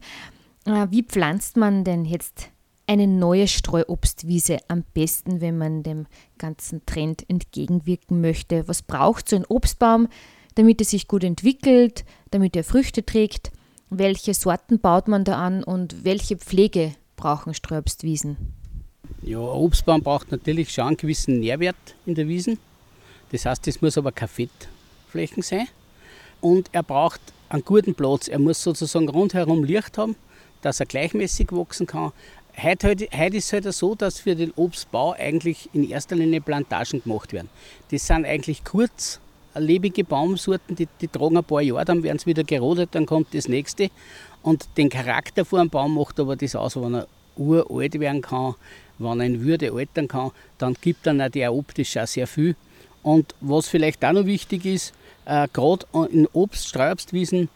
Äh, 0.65 0.87
wie 0.89 1.03
pflanzt 1.03 1.57
man 1.57 1.83
denn 1.83 2.05
jetzt 2.05 2.49
eine 2.87 3.07
neue 3.07 3.47
Streuobstwiese 3.47 4.57
am 4.67 4.83
besten, 4.93 5.41
wenn 5.41 5.57
man 5.57 5.83
dem 5.83 6.07
ganzen 6.37 6.85
Trend 6.85 7.29
entgegenwirken 7.29 8.19
möchte? 8.19 8.67
Was 8.67 8.81
braucht 8.81 9.29
so 9.29 9.35
ein 9.35 9.45
Obstbaum, 9.45 10.07
damit 10.55 10.81
er 10.81 10.85
sich 10.85 11.07
gut 11.07 11.23
entwickelt, 11.23 12.03
damit 12.31 12.55
er 12.55 12.63
Früchte 12.63 13.05
trägt? 13.05 13.51
Welche 13.95 14.33
Sorten 14.33 14.79
baut 14.79 15.07
man 15.07 15.23
da 15.23 15.37
an 15.37 15.63
und 15.63 16.03
welche 16.03 16.35
Pflege 16.35 16.95
brauchen 17.15 17.53
Streuobstwiesen? 17.53 18.37
Ja, 19.21 19.37
Obstbaum 19.37 20.01
braucht 20.01 20.31
natürlich 20.31 20.71
schon 20.71 20.87
einen 20.87 20.97
gewissen 20.97 21.39
Nährwert 21.39 21.75
in 22.07 22.15
der 22.15 22.27
Wiesen. 22.27 22.57
Das 23.31 23.45
heißt, 23.45 23.67
es 23.67 23.83
muss 23.83 23.95
aber 23.95 24.11
keine 24.11 24.29
Fettflächen 24.29 25.43
sein. 25.43 25.67
Und 26.41 26.69
er 26.71 26.81
braucht 26.81 27.21
einen 27.49 27.63
guten 27.63 27.93
Platz. 27.93 28.27
Er 28.27 28.39
muss 28.39 28.63
sozusagen 28.63 29.07
rundherum 29.09 29.63
Licht 29.63 29.95
haben, 29.99 30.15
dass 30.63 30.79
er 30.79 30.87
gleichmäßig 30.87 31.51
wachsen 31.51 31.85
kann. 31.85 32.13
Heute, 32.57 32.87
heute, 32.87 33.07
heute 33.15 33.37
ist 33.37 33.45
es 33.45 33.53
halt 33.53 33.71
so, 33.75 33.93
dass 33.93 34.19
für 34.19 34.35
den 34.35 34.53
Obstbau 34.55 35.11
eigentlich 35.11 35.69
in 35.73 35.87
erster 35.87 36.15
Linie 36.15 36.41
Plantagen 36.41 37.03
gemacht 37.03 37.31
werden. 37.31 37.49
Das 37.91 38.07
sind 38.07 38.25
eigentlich 38.25 38.63
kurzlebige 39.53 40.03
Baumsorten, 40.03 40.75
die, 40.75 40.87
die 40.99 41.07
tragen 41.07 41.37
ein 41.37 41.43
paar 41.43 41.61
Jahre, 41.61 41.85
dann 41.85 42.03
werden 42.03 42.19
sie 42.19 42.25
wieder 42.25 42.43
gerodet, 42.43 42.89
dann 42.93 43.05
kommt 43.05 43.33
das 43.33 43.47
nächste. 43.47 43.89
Und 44.41 44.67
den 44.77 44.89
Charakter 44.89 45.45
von 45.45 45.61
einem 45.61 45.69
Baum 45.69 45.95
macht 45.95 46.19
aber 46.19 46.35
das 46.35 46.55
aus, 46.55 46.75
wenn 46.75 46.95
er 46.95 47.07
uralt 47.37 47.99
werden 47.99 48.21
kann, 48.21 48.55
wenn 48.99 49.19
er 49.19 49.25
in 49.25 49.41
Würde 49.41 49.71
altern 49.71 50.07
kann, 50.07 50.31
dann 50.57 50.75
gibt 50.81 51.05
dann 51.07 51.21
auch 51.21 51.29
der 51.29 51.53
optisch 51.53 51.97
auch 51.97 52.07
sehr 52.07 52.27
viel. 52.27 52.55
Und 53.01 53.35
was 53.41 53.67
vielleicht 53.67 54.03
auch 54.05 54.13
noch 54.13 54.25
wichtig 54.25 54.65
ist, 54.65 54.93
äh, 55.25 55.47
gerade 55.51 55.85
in 56.11 56.27
Obst-, 56.27 56.67
Streuobstwiesen 56.67 57.49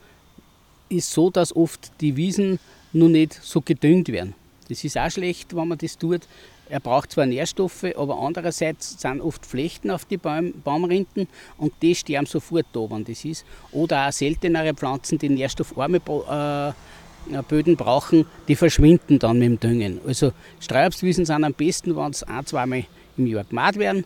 ist 0.90 1.12
so, 1.12 1.30
dass 1.30 1.56
oft 1.56 1.92
die 2.02 2.16
Wiesen 2.16 2.60
noch 2.94 3.10
nicht 3.10 3.34
so 3.34 3.62
gedüngt 3.62 4.08
werden. 4.10 4.34
Das 4.70 4.84
ist 4.84 4.98
auch 4.98 5.10
schlecht, 5.10 5.56
wenn 5.56 5.68
man 5.68 5.78
das 5.78 5.98
tut. 5.98 6.22
Er 6.70 6.80
braucht 6.80 7.12
zwar 7.12 7.26
Nährstoffe, 7.26 7.86
aber 7.96 8.20
andererseits 8.20 9.02
sind 9.02 9.22
oft 9.22 9.46
Flechten 9.46 9.90
auf 9.90 10.06
die 10.06 10.18
Baum, 10.18 10.54
Baumrinden 10.64 11.28
und 11.58 11.74
die 11.82 11.96
sterben 11.96 12.26
sofort 12.26 12.66
da, 12.74 12.90
wenn 12.90 13.06
das 13.06 13.24
ist. 13.24 13.46
Oder 13.72 14.08
auch 14.08 14.12
seltenere 14.12 14.74
Pflanzen, 14.74 15.18
die 15.18 15.30
nährstoffarme 15.30 15.98
äh, 15.98 17.42
Böden 17.48 17.76
brauchen, 17.78 18.26
die 18.48 18.56
verschwinden 18.56 19.20
dann 19.20 19.40
mit 19.40 19.48
dem 19.48 19.60
Düngen. 19.60 20.02
Also 20.06 20.32
Streuobstwiesen 20.60 21.26
sind 21.26 21.44
am 21.44 21.54
besten, 21.54 21.96
wenn 21.96 22.12
es 22.12 22.24
ein, 22.24 22.46
zweimal 22.46 22.86
im 23.18 23.28
Jahr 23.28 23.44
gemacht 23.44 23.78
werden 23.78 24.06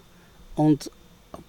und 0.56 0.91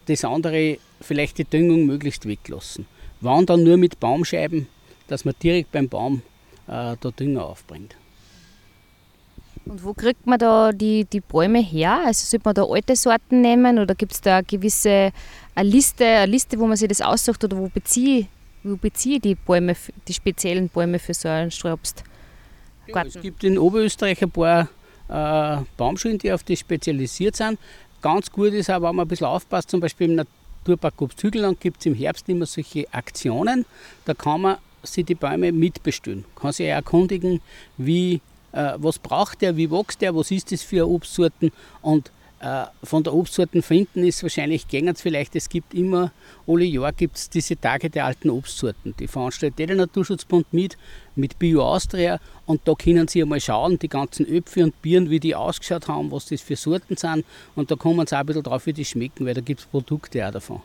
das 0.06 0.24
andere 0.24 0.78
vielleicht 1.00 1.38
die 1.38 1.44
Düngung 1.44 1.86
möglichst 1.86 2.26
weglassen. 2.26 2.86
Wann 3.20 3.46
dann 3.46 3.64
nur 3.64 3.76
mit 3.76 4.00
Baumscheiben, 4.00 4.66
dass 5.08 5.24
man 5.24 5.34
direkt 5.42 5.72
beim 5.72 5.88
Baum 5.88 6.22
äh, 6.66 6.96
da 6.98 7.10
Dünger 7.18 7.44
aufbringt. 7.44 7.96
Und 9.64 9.84
wo 9.84 9.94
kriegt 9.94 10.26
man 10.26 10.38
da 10.38 10.72
die, 10.72 11.04
die 11.04 11.20
Bäume 11.20 11.60
her? 11.60 12.02
Also 12.06 12.24
sollte 12.26 12.44
man 12.44 12.54
da 12.54 12.64
alte 12.64 12.96
Sorten 12.96 13.40
nehmen 13.40 13.78
oder 13.78 13.94
gibt 13.94 14.12
es 14.12 14.20
da 14.20 14.38
eine 14.38 14.44
gewisse 14.44 15.12
eine 15.54 15.68
Liste, 15.68 16.04
eine 16.04 16.30
Liste, 16.30 16.58
wo 16.58 16.66
man 16.66 16.76
sich 16.76 16.88
das 16.88 17.00
aussucht 17.00 17.44
oder 17.44 17.56
wo 17.56 17.68
beziehe, 17.68 18.26
wo 18.62 18.76
beziehe 18.76 19.20
die 19.20 19.34
Bäume, 19.34 19.76
die 20.08 20.14
speziellen 20.14 20.68
Bäume 20.68 20.98
für 20.98 21.14
so 21.14 21.28
einen 21.28 21.50
Strobst? 21.50 22.04
Ja, 22.86 23.04
es 23.04 23.20
gibt 23.20 23.44
in 23.44 23.58
Oberösterreich 23.58 24.22
ein 24.22 24.30
paar 24.30 24.68
äh, 25.08 25.62
Baumschulen, 25.76 26.18
die 26.18 26.32
auf 26.32 26.42
das 26.42 26.58
spezialisiert 26.58 27.36
sind. 27.36 27.58
Ganz 28.00 28.30
gut 28.30 28.52
ist 28.52 28.70
auch, 28.70 28.82
wenn 28.82 28.96
man 28.96 29.00
ein 29.00 29.08
bisschen 29.08 29.26
aufpasst, 29.26 29.70
zum 29.70 29.80
Beispiel 29.80 30.10
im 30.10 30.16
Naturpark 30.16 31.00
Obsthügelland 31.00 31.60
gibt 31.60 31.80
es 31.80 31.86
im 31.86 31.94
Herbst 31.94 32.28
immer 32.28 32.46
solche 32.46 32.92
Aktionen. 32.92 33.64
Da 34.04 34.14
kann 34.14 34.40
man 34.40 34.56
sich 34.82 35.04
die 35.04 35.14
Bäume 35.14 35.52
mitbestellen. 35.52 36.24
Kann 36.34 36.52
sich 36.52 36.66
erkundigen, 36.66 37.40
wie 37.76 38.20
äh, 38.52 38.72
was 38.76 38.98
braucht 38.98 39.40
der, 39.42 39.56
wie 39.56 39.70
wächst 39.70 40.00
der, 40.00 40.14
was 40.14 40.30
ist 40.30 40.52
das 40.52 40.62
für 40.62 40.88
Obstsorten? 40.88 41.52
Und 41.80 42.10
äh, 42.42 42.64
von 42.82 43.04
der 43.04 43.14
Obstsorten 43.14 43.62
finden 43.62 44.04
ist 44.04 44.22
wahrscheinlich 44.24 44.66
gängig 44.66 44.98
vielleicht, 44.98 45.36
es 45.36 45.48
gibt 45.48 45.74
immer, 45.74 46.10
alle 46.44 46.64
Jahr 46.64 46.92
gibt 46.92 47.16
es 47.16 47.30
diese 47.30 47.56
Tage 47.56 47.88
der 47.88 48.04
alten 48.04 48.30
Obstsorten. 48.30 48.96
Die 48.98 49.06
veranstaltet 49.06 49.60
der 49.60 49.76
Naturschutzbund 49.76 50.52
mit, 50.52 50.76
mit 51.14 51.38
Bio 51.38 51.62
Austria. 51.62 52.18
Und 52.46 52.62
da 52.64 52.74
können 52.74 53.06
Sie 53.06 53.22
einmal 53.22 53.40
schauen, 53.40 53.78
die 53.78 53.88
ganzen 53.88 54.26
Öpfe 54.26 54.64
und 54.64 54.82
Bieren, 54.82 55.08
wie 55.08 55.20
die 55.20 55.36
ausgeschaut 55.36 55.86
haben, 55.86 56.10
was 56.10 56.26
das 56.26 56.40
für 56.40 56.56
Sorten 56.56 56.96
sind. 56.96 57.24
Und 57.54 57.70
da 57.70 57.76
kommen 57.76 58.06
Sie 58.08 58.16
auch 58.16 58.20
ein 58.20 58.26
bisschen 58.26 58.42
drauf, 58.42 58.66
wie 58.66 58.72
die 58.72 58.84
schmecken, 58.84 59.24
weil 59.24 59.34
da 59.34 59.40
gibt 59.40 59.60
es 59.60 59.66
Produkte 59.66 60.26
auch 60.26 60.32
davon. 60.32 60.62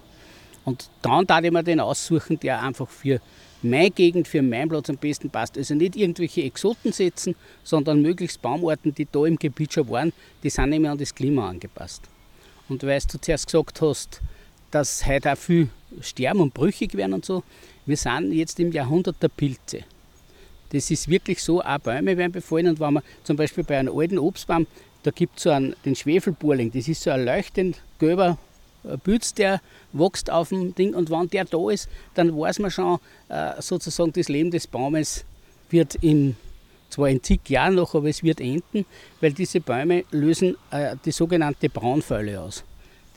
Und 0.66 0.90
dann 1.04 1.28
darf 1.28 1.44
ich 1.44 1.52
mir 1.52 1.64
den 1.64 1.80
aussuchen, 1.80 2.40
der 2.40 2.62
einfach 2.62 2.90
für 2.90 3.22
meine 3.62 3.92
Gegend 3.92 4.28
für 4.28 4.42
meinen 4.42 4.70
Platz 4.70 4.90
am 4.90 4.98
besten 4.98 5.30
passt. 5.30 5.58
Also 5.58 5.74
nicht 5.76 5.96
irgendwelche 5.96 6.44
Exoten 6.44 6.92
setzen, 6.92 7.36
sondern 7.64 8.02
möglichst 8.02 8.42
Baumarten, 8.42 8.94
die 8.94 9.08
da 9.12 9.26
im 9.26 9.38
Gebiet 9.38 9.74
schon 9.74 9.90
waren, 9.90 10.14
die 10.44 10.50
sind 10.50 10.70
nämlich 10.70 10.92
an 10.92 10.98
das 10.98 11.14
Klima 11.14 11.50
angepasst. 11.50 12.04
Und 12.70 12.84
weil 12.84 13.00
du 13.12 13.20
zuerst 13.20 13.48
gesagt 13.48 13.82
hast, 13.82 14.22
dass 14.72 15.06
heute 15.06 15.34
auch 15.34 15.38
viel 15.38 15.70
sterben 16.02 16.42
und 16.42 16.54
brüchig 16.54 16.96
werden 16.96 17.14
und 17.14 17.26
so, 17.26 17.44
wir 17.86 17.98
sind 17.98 18.34
jetzt 18.34 18.60
im 18.60 18.72
Jahrhundert 18.72 19.16
der 19.22 19.30
Pilze. 19.30 19.84
Das 20.72 20.92
ist 20.92 21.08
wirklich 21.08 21.42
so, 21.42 21.62
auch 21.62 21.80
Bäume 21.80 22.18
werden 22.18 22.34
befallen 22.34 22.68
und 22.68 22.80
wenn 22.80 22.96
man 22.96 23.04
zum 23.24 23.38
Beispiel 23.38 23.64
bei 23.64 23.80
einem 23.80 23.98
alten 23.98 24.20
Obstbaum, 24.20 24.68
da 25.04 25.12
gibt 25.12 25.38
es 25.38 25.44
so 25.44 25.52
einen, 25.52 25.76
den 25.86 25.96
Schwefelburling, 25.96 26.72
das 26.72 26.90
ist 26.90 27.04
so 27.04 27.12
ein 27.12 27.24
leuchtend 27.24 27.82
gelber 28.00 28.38
Pilz, 29.04 29.34
der 29.34 29.62
wächst 29.94 30.32
auf 30.32 30.50
dem 30.50 30.74
Ding 30.76 30.94
und 30.94 31.10
wenn 31.10 31.28
der 31.30 31.46
da 31.46 31.70
ist, 31.70 31.90
dann 32.14 32.38
weiß 32.38 32.60
man 32.60 32.72
schon, 32.72 33.00
äh, 33.30 33.62
sozusagen 33.62 34.14
das 34.14 34.30
Leben 34.30 34.52
des 34.52 34.68
Baumes 34.68 35.26
wird 35.70 35.96
in 35.96 36.36
zwar 36.90 37.10
in 37.10 37.22
zig 37.22 37.42
Jahren 37.50 37.76
noch, 37.76 37.96
aber 37.96 38.10
es 38.10 38.24
wird 38.24 38.40
enden, 38.40 38.86
weil 39.20 39.34
diese 39.34 39.60
Bäume 39.60 40.06
lösen 40.12 40.56
äh, 40.72 40.96
die 41.04 41.12
sogenannte 41.12 41.70
Braunfäule 41.70 42.40
aus. 42.40 42.64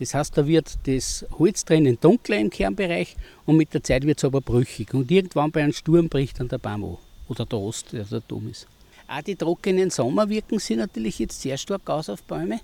Das 0.00 0.14
heißt, 0.14 0.36
da 0.36 0.46
wird 0.46 0.78
das 0.86 1.26
Holz 1.38 1.64
drinnen 1.64 1.98
dunkler 2.00 2.38
im 2.38 2.48
Kernbereich 2.48 3.16
und 3.44 3.56
mit 3.56 3.74
der 3.74 3.82
Zeit 3.82 4.04
wird 4.06 4.18
es 4.18 4.24
aber 4.24 4.40
brüchig. 4.40 4.94
Und 4.94 5.10
irgendwann 5.10 5.50
bei 5.50 5.62
einem 5.62 5.74
Sturm 5.74 6.08
bricht 6.08 6.40
dann 6.40 6.48
der 6.48 6.58
Baum 6.58 6.84
an. 6.84 6.96
Oder 7.28 7.44
der 7.44 7.58
Ost, 7.58 7.92
der 7.92 8.04
da 8.04 8.18
dumm 8.26 8.48
ist. 8.48 8.66
Auch 9.06 9.20
die 9.22 9.36
trockenen 9.36 9.90
Sommer 9.90 10.28
wirken 10.28 10.58
sich 10.58 10.76
natürlich 10.76 11.18
jetzt 11.18 11.42
sehr 11.42 11.58
stark 11.58 11.88
aus 11.90 12.08
auf 12.08 12.22
Bäume. 12.22 12.60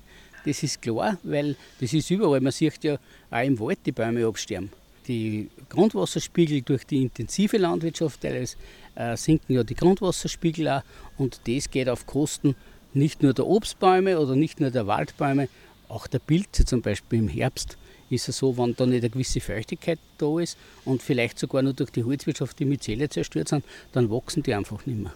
Das 0.46 0.62
ist 0.62 0.80
klar, 0.80 1.18
weil 1.24 1.56
das 1.80 1.92
ist 1.92 2.08
überall. 2.08 2.40
Man 2.40 2.52
sieht 2.52 2.84
ja 2.84 2.98
auch 3.30 3.42
im 3.42 3.58
Wald 3.58 3.80
die 3.84 3.90
Bäume 3.90 4.24
absterben. 4.26 4.70
Die 5.08 5.50
Grundwasserspiegel 5.68 6.62
durch 6.62 6.84
die 6.84 7.02
intensive 7.02 7.58
Landwirtschaft, 7.58 8.20
teilweise 8.20 8.56
äh, 8.94 9.16
sinken 9.16 9.54
ja 9.54 9.64
die 9.64 9.74
Grundwasserspiegel 9.74 10.68
auch 10.68 10.82
und 11.18 11.40
das 11.46 11.68
geht 11.68 11.88
auf 11.88 12.06
Kosten 12.06 12.54
nicht 12.94 13.22
nur 13.22 13.34
der 13.34 13.46
Obstbäume 13.46 14.18
oder 14.18 14.36
nicht 14.36 14.60
nur 14.60 14.70
der 14.70 14.86
Waldbäume, 14.86 15.48
auch 15.88 16.06
der 16.06 16.20
Pilze 16.20 16.64
zum 16.64 16.80
Beispiel 16.80 17.18
im 17.18 17.28
Herbst 17.28 17.76
ist 18.08 18.28
es 18.28 18.38
so, 18.38 18.56
wenn 18.56 18.76
da 18.76 18.86
nicht 18.86 19.02
eine 19.02 19.10
gewisse 19.10 19.40
Feuchtigkeit 19.40 19.98
da 20.18 20.38
ist 20.38 20.56
und 20.84 21.02
vielleicht 21.02 21.40
sogar 21.40 21.62
nur 21.62 21.72
durch 21.72 21.90
die 21.90 22.04
Holzwirtschaft 22.04 22.58
die 22.58 22.64
Myzelle 22.64 23.08
zerstört 23.08 23.48
sind, 23.48 23.64
dann 23.92 24.10
wachsen 24.10 24.44
die 24.44 24.54
einfach 24.54 24.86
nicht 24.86 25.00
mehr. 25.00 25.14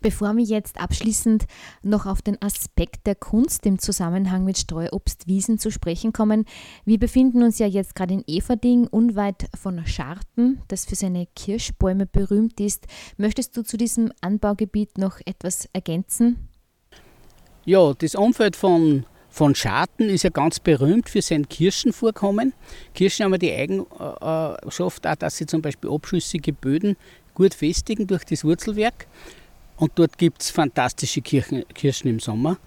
Bevor 0.00 0.36
wir 0.36 0.44
jetzt 0.44 0.78
abschließend 0.78 1.46
noch 1.82 2.06
auf 2.06 2.22
den 2.22 2.40
Aspekt 2.42 3.06
der 3.06 3.14
Kunst 3.14 3.66
im 3.66 3.78
Zusammenhang 3.78 4.44
mit 4.44 4.58
Streuobstwiesen 4.58 5.58
zu 5.58 5.70
sprechen 5.70 6.12
kommen, 6.12 6.44
wir 6.84 6.98
befinden 6.98 7.42
uns 7.42 7.58
ja 7.58 7.66
jetzt 7.66 7.94
gerade 7.94 8.14
in 8.14 8.24
Everding, 8.26 8.86
unweit 8.86 9.48
von 9.54 9.84
Scharten, 9.86 10.60
das 10.68 10.84
für 10.84 10.94
seine 10.94 11.26
Kirschbäume 11.34 12.06
berühmt 12.06 12.60
ist. 12.60 12.86
Möchtest 13.16 13.56
du 13.56 13.62
zu 13.62 13.76
diesem 13.76 14.12
Anbaugebiet 14.20 14.98
noch 14.98 15.18
etwas 15.24 15.68
ergänzen? 15.72 16.48
Ja, 17.64 17.94
das 17.94 18.14
Umfeld 18.14 18.54
von 18.56 19.06
von 19.36 19.54
Scharten 19.54 20.08
ist 20.08 20.22
ja 20.22 20.30
ganz 20.30 20.58
berühmt 20.60 21.10
für 21.10 21.20
sein 21.20 21.46
Kirschenvorkommen. 21.46 22.54
Kirschen 22.94 23.26
haben 23.26 23.38
die 23.38 23.52
Eigenschaft 23.52 25.06
auch, 25.06 25.14
dass 25.16 25.36
sie 25.36 25.44
zum 25.44 25.60
Beispiel 25.60 25.90
abschüssige 25.90 26.54
Böden 26.54 26.96
gut 27.34 27.52
festigen 27.52 28.06
durch 28.06 28.24
das 28.24 28.44
Wurzelwerk. 28.44 29.06
Und 29.76 29.92
dort 29.96 30.16
gibt 30.18 30.42
es 30.42 30.50
fantastische 30.50 31.20
Kirchen, 31.20 31.64
Kirschen 31.74 32.08
im 32.08 32.20
Sommer. 32.20 32.58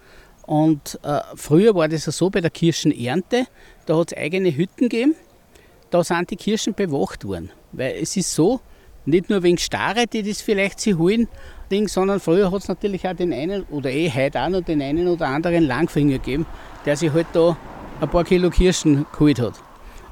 Und 0.46 0.98
äh, 1.02 1.20
früher 1.36 1.74
war 1.74 1.88
das 1.88 2.04
so 2.04 2.30
bei 2.30 2.40
der 2.40 2.50
Kirschenernte, 2.50 3.46
da 3.86 3.96
hat 3.96 4.12
es 4.12 4.18
eigene 4.18 4.54
Hütten 4.54 4.88
gegeben, 4.88 5.14
da 5.90 6.02
sind 6.02 6.30
die 6.30 6.36
Kirschen 6.36 6.74
bewacht 6.74 7.24
worden. 7.24 7.50
Weil 7.72 7.96
es 8.00 8.16
ist 8.16 8.32
so, 8.32 8.60
nicht 9.06 9.30
nur 9.30 9.42
wegen 9.42 9.58
Starre, 9.58 10.06
die 10.06 10.22
das 10.22 10.40
vielleicht 10.40 10.80
sie 10.80 10.94
holen, 10.94 11.28
sondern 11.86 12.20
früher 12.20 12.50
hat 12.50 12.62
es 12.62 12.68
natürlich 12.68 13.06
auch 13.06 13.14
den 13.14 13.32
einen, 13.32 13.62
oder 13.70 13.90
eh 13.90 14.10
heute 14.10 14.40
auch 14.40 14.48
noch 14.48 14.62
den 14.62 14.82
einen 14.82 15.06
oder 15.08 15.28
anderen 15.28 15.64
Langfinger 15.64 16.18
gegeben, 16.18 16.46
der 16.84 16.96
sich 16.96 17.12
halt 17.12 17.28
da 17.32 17.56
ein 18.00 18.08
paar 18.08 18.24
Kilo 18.24 18.50
Kirschen 18.50 19.06
geholt 19.12 19.40
hat. 19.40 19.54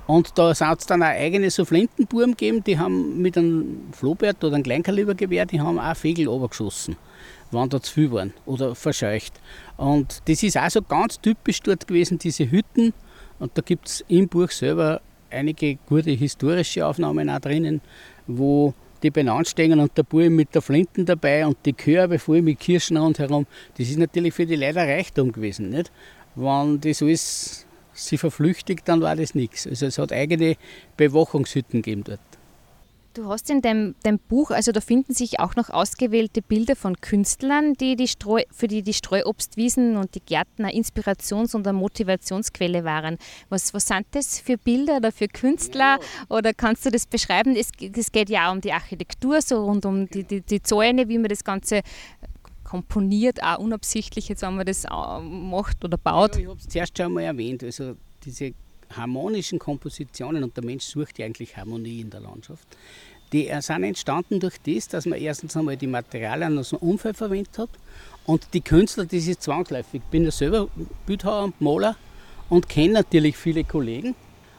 Und 0.08 0.38
da 0.38 0.54
hat 0.58 0.80
es 0.80 0.86
dann 0.86 1.02
auch 1.02 1.06
eigene 1.08 1.50
so 1.50 1.66
Flintenbuben 1.66 2.30
gegeben, 2.30 2.64
die 2.64 2.78
haben 2.78 3.20
mit 3.20 3.36
einem 3.36 3.92
Flohbert 3.92 4.42
oder 4.42 4.54
einem 4.54 4.64
Kleinkalibergewehr, 4.64 5.44
die 5.44 5.60
haben 5.60 5.78
auch 5.78 5.94
Vögel 5.94 6.28
runtergeschossen, 6.28 6.96
wenn 7.50 7.68
da 7.68 7.78
zu 7.78 7.92
viel 7.92 8.10
waren 8.10 8.32
oder 8.46 8.74
verscheucht. 8.74 9.34
Und 9.76 10.22
das 10.24 10.42
ist 10.42 10.56
auch 10.56 10.70
so 10.70 10.80
ganz 10.80 11.20
typisch 11.20 11.60
dort 11.60 11.86
gewesen, 11.86 12.18
diese 12.18 12.50
Hütten. 12.50 12.94
Und 13.38 13.52
da 13.58 13.60
gibt 13.60 13.86
es 13.86 14.04
im 14.08 14.28
Buch 14.28 14.50
selber 14.50 15.02
einige 15.30 15.76
gute 15.86 16.12
historische 16.12 16.86
Aufnahmen 16.86 17.28
auch 17.28 17.40
drinnen, 17.40 17.82
wo 18.26 18.72
die 19.02 19.10
beieinander 19.10 19.44
stehen 19.44 19.78
und 19.78 19.94
der 19.94 20.04
Bub 20.04 20.30
mit 20.30 20.54
der 20.54 20.62
Flinten 20.62 21.04
dabei 21.04 21.46
und 21.46 21.58
die 21.66 21.74
Körbe 21.74 22.18
voll 22.18 22.40
mit 22.40 22.60
Kirschen 22.60 22.96
rundherum. 22.96 23.46
Das 23.76 23.86
ist 23.86 23.98
natürlich 23.98 24.32
für 24.32 24.46
die 24.46 24.56
Leute 24.56 24.78
Reichtum 24.78 25.32
gewesen. 25.32 25.68
Nicht? 25.68 25.92
Wenn 26.34 26.80
das 26.80 27.02
alles 27.02 27.66
sie 28.06 28.18
verflüchtigt, 28.18 28.88
dann 28.88 29.00
war 29.00 29.16
das 29.16 29.34
nichts. 29.34 29.66
Also 29.66 29.86
es 29.86 29.98
hat 29.98 30.12
eigene 30.12 30.56
Bewachungshütten 30.96 31.82
gegeben 31.82 32.04
dort. 32.04 32.20
Du 33.18 33.26
hast 33.26 33.50
in 33.50 33.62
deinem, 33.62 33.96
deinem, 34.04 34.20
Buch, 34.20 34.52
also 34.52 34.70
da 34.70 34.80
finden 34.80 35.12
sich 35.12 35.40
auch 35.40 35.56
noch 35.56 35.70
ausgewählte 35.70 36.40
Bilder 36.40 36.76
von 36.76 37.00
Künstlern, 37.00 37.74
die 37.74 37.96
die 37.96 38.06
Streu, 38.06 38.42
für 38.52 38.68
die 38.68 38.82
die 38.82 38.92
Streuobstwiesen 38.92 39.96
und 39.96 40.14
die 40.14 40.20
Gärten 40.20 40.64
eine 40.64 40.72
Inspirations- 40.72 41.56
und 41.56 41.66
eine 41.66 41.76
Motivationsquelle 41.76 42.84
waren. 42.84 43.18
Was, 43.48 43.74
was 43.74 43.88
sind 43.88 44.06
das 44.12 44.38
für 44.38 44.56
Bilder 44.56 44.98
oder 44.98 45.10
für 45.10 45.26
Künstler? 45.26 45.98
Ja. 45.98 46.26
Oder 46.28 46.54
kannst 46.54 46.86
du 46.86 46.90
das 46.90 47.06
beschreiben? 47.06 47.56
Es, 47.56 47.70
es 47.80 48.12
geht 48.12 48.30
ja 48.30 48.48
auch 48.48 48.52
um 48.52 48.60
die 48.60 48.72
Architektur, 48.72 49.42
so 49.42 49.64
rund 49.64 49.84
um 49.84 50.08
die, 50.08 50.22
die, 50.22 50.42
die 50.42 50.62
Zäune, 50.62 51.08
wie 51.08 51.18
man 51.18 51.28
das 51.28 51.42
Ganze 51.42 51.80
komponiert, 52.68 53.42
auch 53.42 53.58
unabsichtlich, 53.58 54.28
jetzt 54.28 54.42
wenn 54.42 54.56
man 54.56 54.66
das 54.66 54.84
macht 54.84 55.82
oder 55.84 55.96
baut. 55.96 56.34
Ja, 56.34 56.42
ich 56.42 56.48
habe 56.48 56.58
es 56.58 56.68
zuerst 56.68 56.98
schon 56.98 57.14
mal 57.14 57.22
erwähnt, 57.22 57.64
also 57.64 57.96
diese 58.24 58.52
harmonischen 58.94 59.58
Kompositionen 59.58 60.44
und 60.44 60.54
der 60.54 60.64
Mensch 60.64 60.84
sucht 60.84 61.18
ja 61.18 61.24
eigentlich 61.24 61.56
Harmonie 61.56 62.02
in 62.02 62.10
der 62.10 62.20
Landschaft. 62.20 62.66
Die 63.32 63.50
sind 63.60 63.84
entstanden 63.84 64.38
durch 64.40 64.56
das, 64.66 64.88
dass 64.88 65.06
man 65.06 65.18
erstens 65.18 65.56
einmal 65.56 65.78
die 65.78 65.86
Materialien 65.86 66.58
aus 66.58 66.70
dem 66.70 66.78
Umfeld 66.80 67.16
verwendet 67.16 67.56
hat 67.58 67.70
und 68.26 68.46
die 68.52 68.60
Künstler, 68.60 69.06
das 69.06 69.26
ist 69.26 69.42
zwangsläufig. 69.42 70.02
Ich 70.04 70.10
bin 70.10 70.24
ja 70.24 70.30
selber 70.30 70.68
Bildhauer 71.06 71.44
und 71.44 71.60
Maler 71.60 71.96
und 72.50 72.68
kenne 72.68 72.92
natürlich 72.94 73.36
viele 73.36 73.64
Kollegen. 73.64 74.14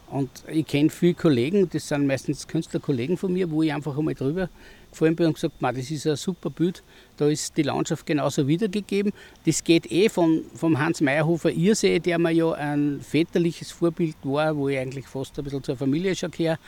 Und 0.08 0.30
ich 0.48 0.66
kenne 0.66 0.89
viele 0.89 1.13
Kollegen, 1.13 1.70
das 1.70 1.88
sind 1.88 2.08
meistens 2.08 2.48
Künstlerkollegen 2.48 3.18
von 3.18 3.32
mir, 3.32 3.51
wo 3.51 3.62
ich 3.62 3.72
einfach 3.72 3.96
einmal 3.96 4.16
drüber 4.16 4.50
gefallen 4.91 5.15
bin 5.15 5.27
und 5.27 5.34
gesagt, 5.34 5.55
das 5.60 5.91
ist 5.91 6.08
ein 6.08 6.15
super 6.15 6.50
Bild, 6.50 6.84
da 7.17 7.27
ist 7.27 7.55
die 7.58 7.63
Landschaft 7.63 8.05
genauso 8.05 8.48
wiedergegeben. 8.48 9.13
Das 9.46 9.63
geht 9.63 9.91
eh 9.91 10.10
von, 10.10 10.43
vom 10.55 10.79
Hans 10.79 11.01
Meyerhofer 11.01 11.51
Irsee, 11.51 12.00
der 12.00 12.19
mir 12.19 12.31
ja 12.31 12.51
ein 12.51 13.01
väterliches 13.01 13.72
Vorbild 13.72 14.15
war, 14.24 14.55
wo 14.55 14.69
ich 14.69 14.77
eigentlich 14.77 15.08
fast 15.08 15.38
ein 15.38 15.43
bisschen 15.43 15.63
zur 15.63 15.77
Familie 15.77 16.15
schon 16.15 16.31
gehöre 16.31 16.60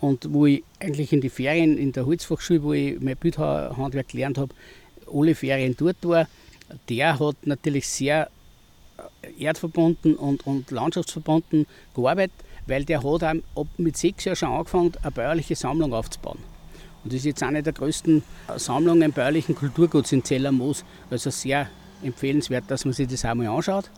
und 0.00 0.32
wo 0.32 0.46
ich 0.46 0.64
eigentlich 0.78 1.12
in 1.12 1.20
die 1.20 1.28
Ferien 1.28 1.76
in 1.76 1.92
der 1.92 2.06
Holzfachschule, 2.06 2.62
wo 2.62 2.72
ich 2.72 3.00
mein 3.00 3.16
Bildhandwerk 3.16 4.08
gelernt 4.08 4.38
habe, 4.38 4.54
alle 5.12 5.34
Ferien 5.34 5.74
dort 5.76 5.96
war. 6.02 6.28
Der 6.88 7.18
hat 7.18 7.36
natürlich 7.44 7.86
sehr 7.88 8.30
erdverbunden 9.38 10.14
und, 10.16 10.46
und 10.46 10.70
landschaftsverbunden 10.70 11.66
gearbeitet, 11.94 12.34
weil 12.66 12.84
der 12.84 13.02
hat 13.02 13.22
auch 13.54 13.66
mit 13.76 13.96
sechs 13.96 14.24
Jahren 14.24 14.36
schon 14.36 14.50
angefangen, 14.50 14.92
eine 15.02 15.10
bäuerliche 15.10 15.56
Sammlung 15.56 15.92
aufzubauen. 15.92 16.49
Und 17.02 17.12
das 17.12 17.20
ist 17.20 17.24
jetzt 17.24 17.42
eine 17.42 17.62
der 17.62 17.72
größten 17.72 18.22
Sammlungen 18.56 19.12
bäuerlichen 19.12 19.54
Kulturguts 19.54 20.12
in 20.12 20.24
Zellermoos. 20.24 20.84
Also 21.10 21.30
sehr 21.30 21.68
empfehlenswert, 22.02 22.64
dass 22.68 22.84
man 22.84 22.94
sich 22.94 23.08
das 23.08 23.24
einmal 23.24 23.48
anschaut. 23.48 23.90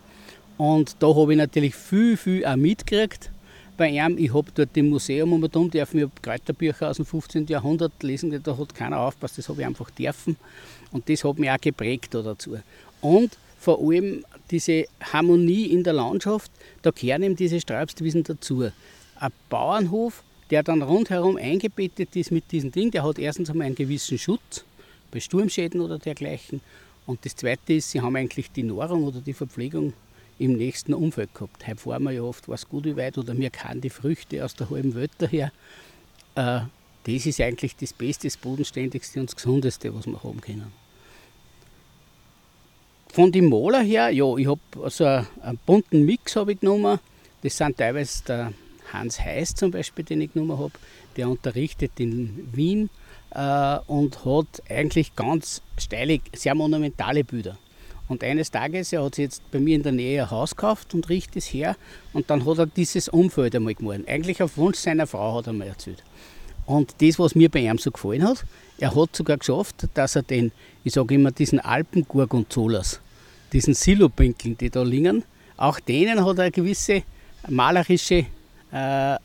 Und 0.58 0.96
da 1.00 1.14
habe 1.14 1.32
ich 1.32 1.38
natürlich 1.38 1.74
viel, 1.74 2.16
viel 2.16 2.44
auch 2.44 2.56
mitgekriegt 2.56 3.30
bei 3.76 3.88
ihm. 3.88 4.18
Ich 4.18 4.32
habe 4.32 4.50
dort 4.54 4.76
im 4.76 4.90
Museum 4.90 5.32
um 5.32 5.42
und 5.42 5.56
um 5.56 5.70
dürfen, 5.70 5.98
ich 5.98 6.04
habe 6.04 6.12
Kräuterbücher 6.20 6.90
aus 6.90 6.96
dem 6.96 7.06
15. 7.06 7.46
Jahrhundert 7.46 8.02
lesen, 8.02 8.38
da 8.42 8.56
hat 8.56 8.74
keiner 8.74 9.00
aufpasst, 9.00 9.38
das 9.38 9.48
habe 9.48 9.62
ich 9.62 9.66
einfach 9.66 9.90
dürfen. 9.90 10.36
Und 10.92 11.08
das 11.08 11.24
hat 11.24 11.38
mich 11.38 11.50
auch 11.50 11.60
geprägt 11.60 12.14
da 12.14 12.22
dazu. 12.22 12.58
Und 13.00 13.36
vor 13.58 13.80
allem 13.80 14.24
diese 14.50 14.86
Harmonie 15.00 15.66
in 15.66 15.84
der 15.84 15.94
Landschaft, 15.94 16.50
da 16.82 16.90
gehören 16.90 17.22
eben 17.22 17.36
diese 17.36 17.60
Streibstwiesen 17.60 18.24
dazu. 18.24 18.68
Ein 19.16 19.32
Bauernhof 19.48 20.22
der 20.52 20.62
dann 20.62 20.82
rundherum 20.82 21.38
eingebettet 21.38 22.14
ist 22.14 22.30
mit 22.30 22.52
diesem 22.52 22.72
Ding, 22.72 22.90
der 22.90 23.04
hat 23.04 23.18
erstens 23.18 23.48
einmal 23.48 23.68
einen 23.68 23.74
gewissen 23.74 24.18
Schutz 24.18 24.66
bei 25.10 25.18
Sturmschäden 25.18 25.80
oder 25.80 25.98
dergleichen. 25.98 26.60
Und 27.06 27.24
das 27.24 27.34
Zweite 27.34 27.72
ist, 27.72 27.90
sie 27.90 28.02
haben 28.02 28.16
eigentlich 28.16 28.52
die 28.52 28.62
Nahrung 28.62 29.04
oder 29.04 29.22
die 29.22 29.32
Verpflegung 29.32 29.94
im 30.38 30.58
nächsten 30.58 30.92
Umfeld 30.92 31.32
gehabt. 31.32 31.66
Heute 31.66 31.78
fahren 31.78 32.02
wir 32.02 32.10
ja 32.10 32.20
oft 32.20 32.50
was 32.50 32.68
gut 32.68 32.84
wie 32.84 32.98
weit 32.98 33.16
oder 33.16 33.34
wir 33.34 33.48
kennen 33.48 33.80
die 33.80 33.88
Früchte 33.88 34.44
aus 34.44 34.54
der 34.54 34.68
halben 34.68 34.94
Welt 34.94 35.12
daher. 35.16 35.52
Äh, 36.34 36.60
das 37.04 37.26
ist 37.26 37.40
eigentlich 37.40 37.74
das 37.76 37.94
Beste, 37.94 38.26
das 38.26 38.36
Bodenständigste 38.36 39.20
und 39.20 39.30
das 39.30 39.36
Gesundeste, 39.36 39.94
was 39.94 40.06
wir 40.06 40.22
haben 40.22 40.42
können. 40.42 40.70
Von 43.08 43.32
den 43.32 43.48
Maler 43.48 43.80
her, 43.80 44.10
ja, 44.10 44.36
ich 44.36 44.46
habe 44.46 44.60
also 44.82 45.06
einen 45.06 45.58
bunten 45.64 46.04
Mix 46.04 46.36
ich 46.36 46.60
genommen. 46.60 46.98
Das 47.42 47.56
sind 47.56 47.78
teilweise 47.78 48.22
der 48.24 48.52
Hans 48.92 49.20
Heiß 49.20 49.54
zum 49.54 49.70
Beispiel, 49.70 50.04
den 50.04 50.20
ich 50.20 50.32
genommen 50.32 50.58
habe, 50.58 50.72
der 51.16 51.28
unterrichtet 51.28 51.92
in 51.98 52.48
Wien 52.52 52.90
äh, 53.30 53.78
und 53.86 54.24
hat 54.24 54.62
eigentlich 54.68 55.14
ganz 55.16 55.62
steile, 55.78 56.20
sehr 56.34 56.54
monumentale 56.54 57.24
Bilder. 57.24 57.58
Und 58.08 58.24
eines 58.24 58.50
Tages, 58.50 58.92
er 58.92 59.04
hat 59.04 59.14
sich 59.14 59.22
jetzt 59.24 59.50
bei 59.50 59.58
mir 59.58 59.76
in 59.76 59.82
der 59.82 59.92
Nähe 59.92 60.22
ein 60.22 60.30
Haus 60.30 60.54
gekauft 60.54 60.92
und 60.92 61.08
richtet 61.08 61.36
es 61.36 61.46
her 61.46 61.76
und 62.12 62.28
dann 62.30 62.44
hat 62.44 62.58
er 62.58 62.66
dieses 62.66 63.08
Umfeld 63.08 63.54
einmal 63.54 63.74
gemalt. 63.74 64.06
Eigentlich 64.08 64.42
auf 64.42 64.56
Wunsch 64.56 64.78
seiner 64.78 65.06
Frau 65.06 65.36
hat 65.38 65.46
er 65.46 65.52
mir 65.52 65.66
erzählt. 65.66 66.02
Und 66.66 66.94
das, 67.00 67.18
was 67.18 67.34
mir 67.34 67.48
bei 67.48 67.60
ihm 67.60 67.78
so 67.78 67.90
gefallen 67.90 68.26
hat, 68.26 68.44
er 68.78 68.94
hat 68.94 69.16
sogar 69.16 69.38
geschafft, 69.38 69.88
dass 69.94 70.16
er 70.16 70.22
den, 70.22 70.52
ich 70.84 70.92
sage 70.92 71.14
immer, 71.14 71.30
diesen 71.30 71.60
Alpengurgonzolas, 71.60 73.00
diesen 73.52 73.74
Silopinkeln, 73.74 74.58
die 74.58 74.70
da 74.70 74.82
liegen, 74.82 75.24
auch 75.56 75.80
denen 75.80 76.24
hat 76.24 76.38
er 76.38 76.44
eine 76.44 76.50
gewisse 76.50 77.02
malerische 77.48 78.26
äh, 78.72 79.16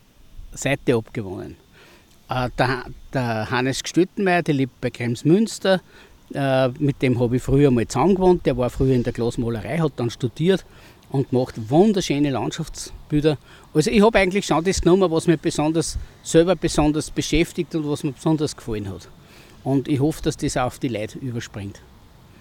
Seite 0.53 0.95
abgewonnen. 0.95 1.55
Äh, 2.29 2.49
der, 2.57 2.85
der, 3.13 3.49
Hannes 3.49 3.83
Gstüttenmeier, 3.83 4.43
der 4.43 4.53
lebt 4.53 4.79
bei 4.81 4.89
Kremsmünster, 4.89 5.81
äh, 6.33 6.67
mit 6.79 7.01
dem 7.01 7.19
habe 7.19 7.37
ich 7.37 7.43
früher 7.43 7.71
mal 7.71 7.87
zusammen 7.87 8.15
gewohnt. 8.15 8.45
Der 8.45 8.57
war 8.57 8.69
früher 8.69 8.93
in 8.93 9.03
der 9.03 9.13
Glasmalerei, 9.13 9.77
hat 9.77 9.93
dann 9.95 10.09
studiert 10.09 10.65
und 11.09 11.31
macht 11.31 11.69
wunderschöne 11.69 12.29
Landschaftsbilder. 12.29 13.37
Also 13.73 13.91
ich 13.91 14.01
habe 14.01 14.19
eigentlich 14.19 14.45
schon 14.45 14.63
das 14.63 14.81
genommen, 14.81 15.09
was 15.09 15.27
mich 15.27 15.39
besonders, 15.39 15.97
selber 16.23 16.55
besonders 16.55 17.09
beschäftigt 17.09 17.73
und 17.75 17.89
was 17.89 18.03
mir 18.03 18.11
besonders 18.11 18.55
gefallen 18.55 18.89
hat. 18.89 19.07
Und 19.63 19.87
ich 19.87 19.99
hoffe, 19.99 20.21
dass 20.23 20.37
das 20.37 20.57
auch 20.57 20.65
auf 20.65 20.79
die 20.79 20.89
Leute 20.89 21.17
überspringt. 21.19 21.81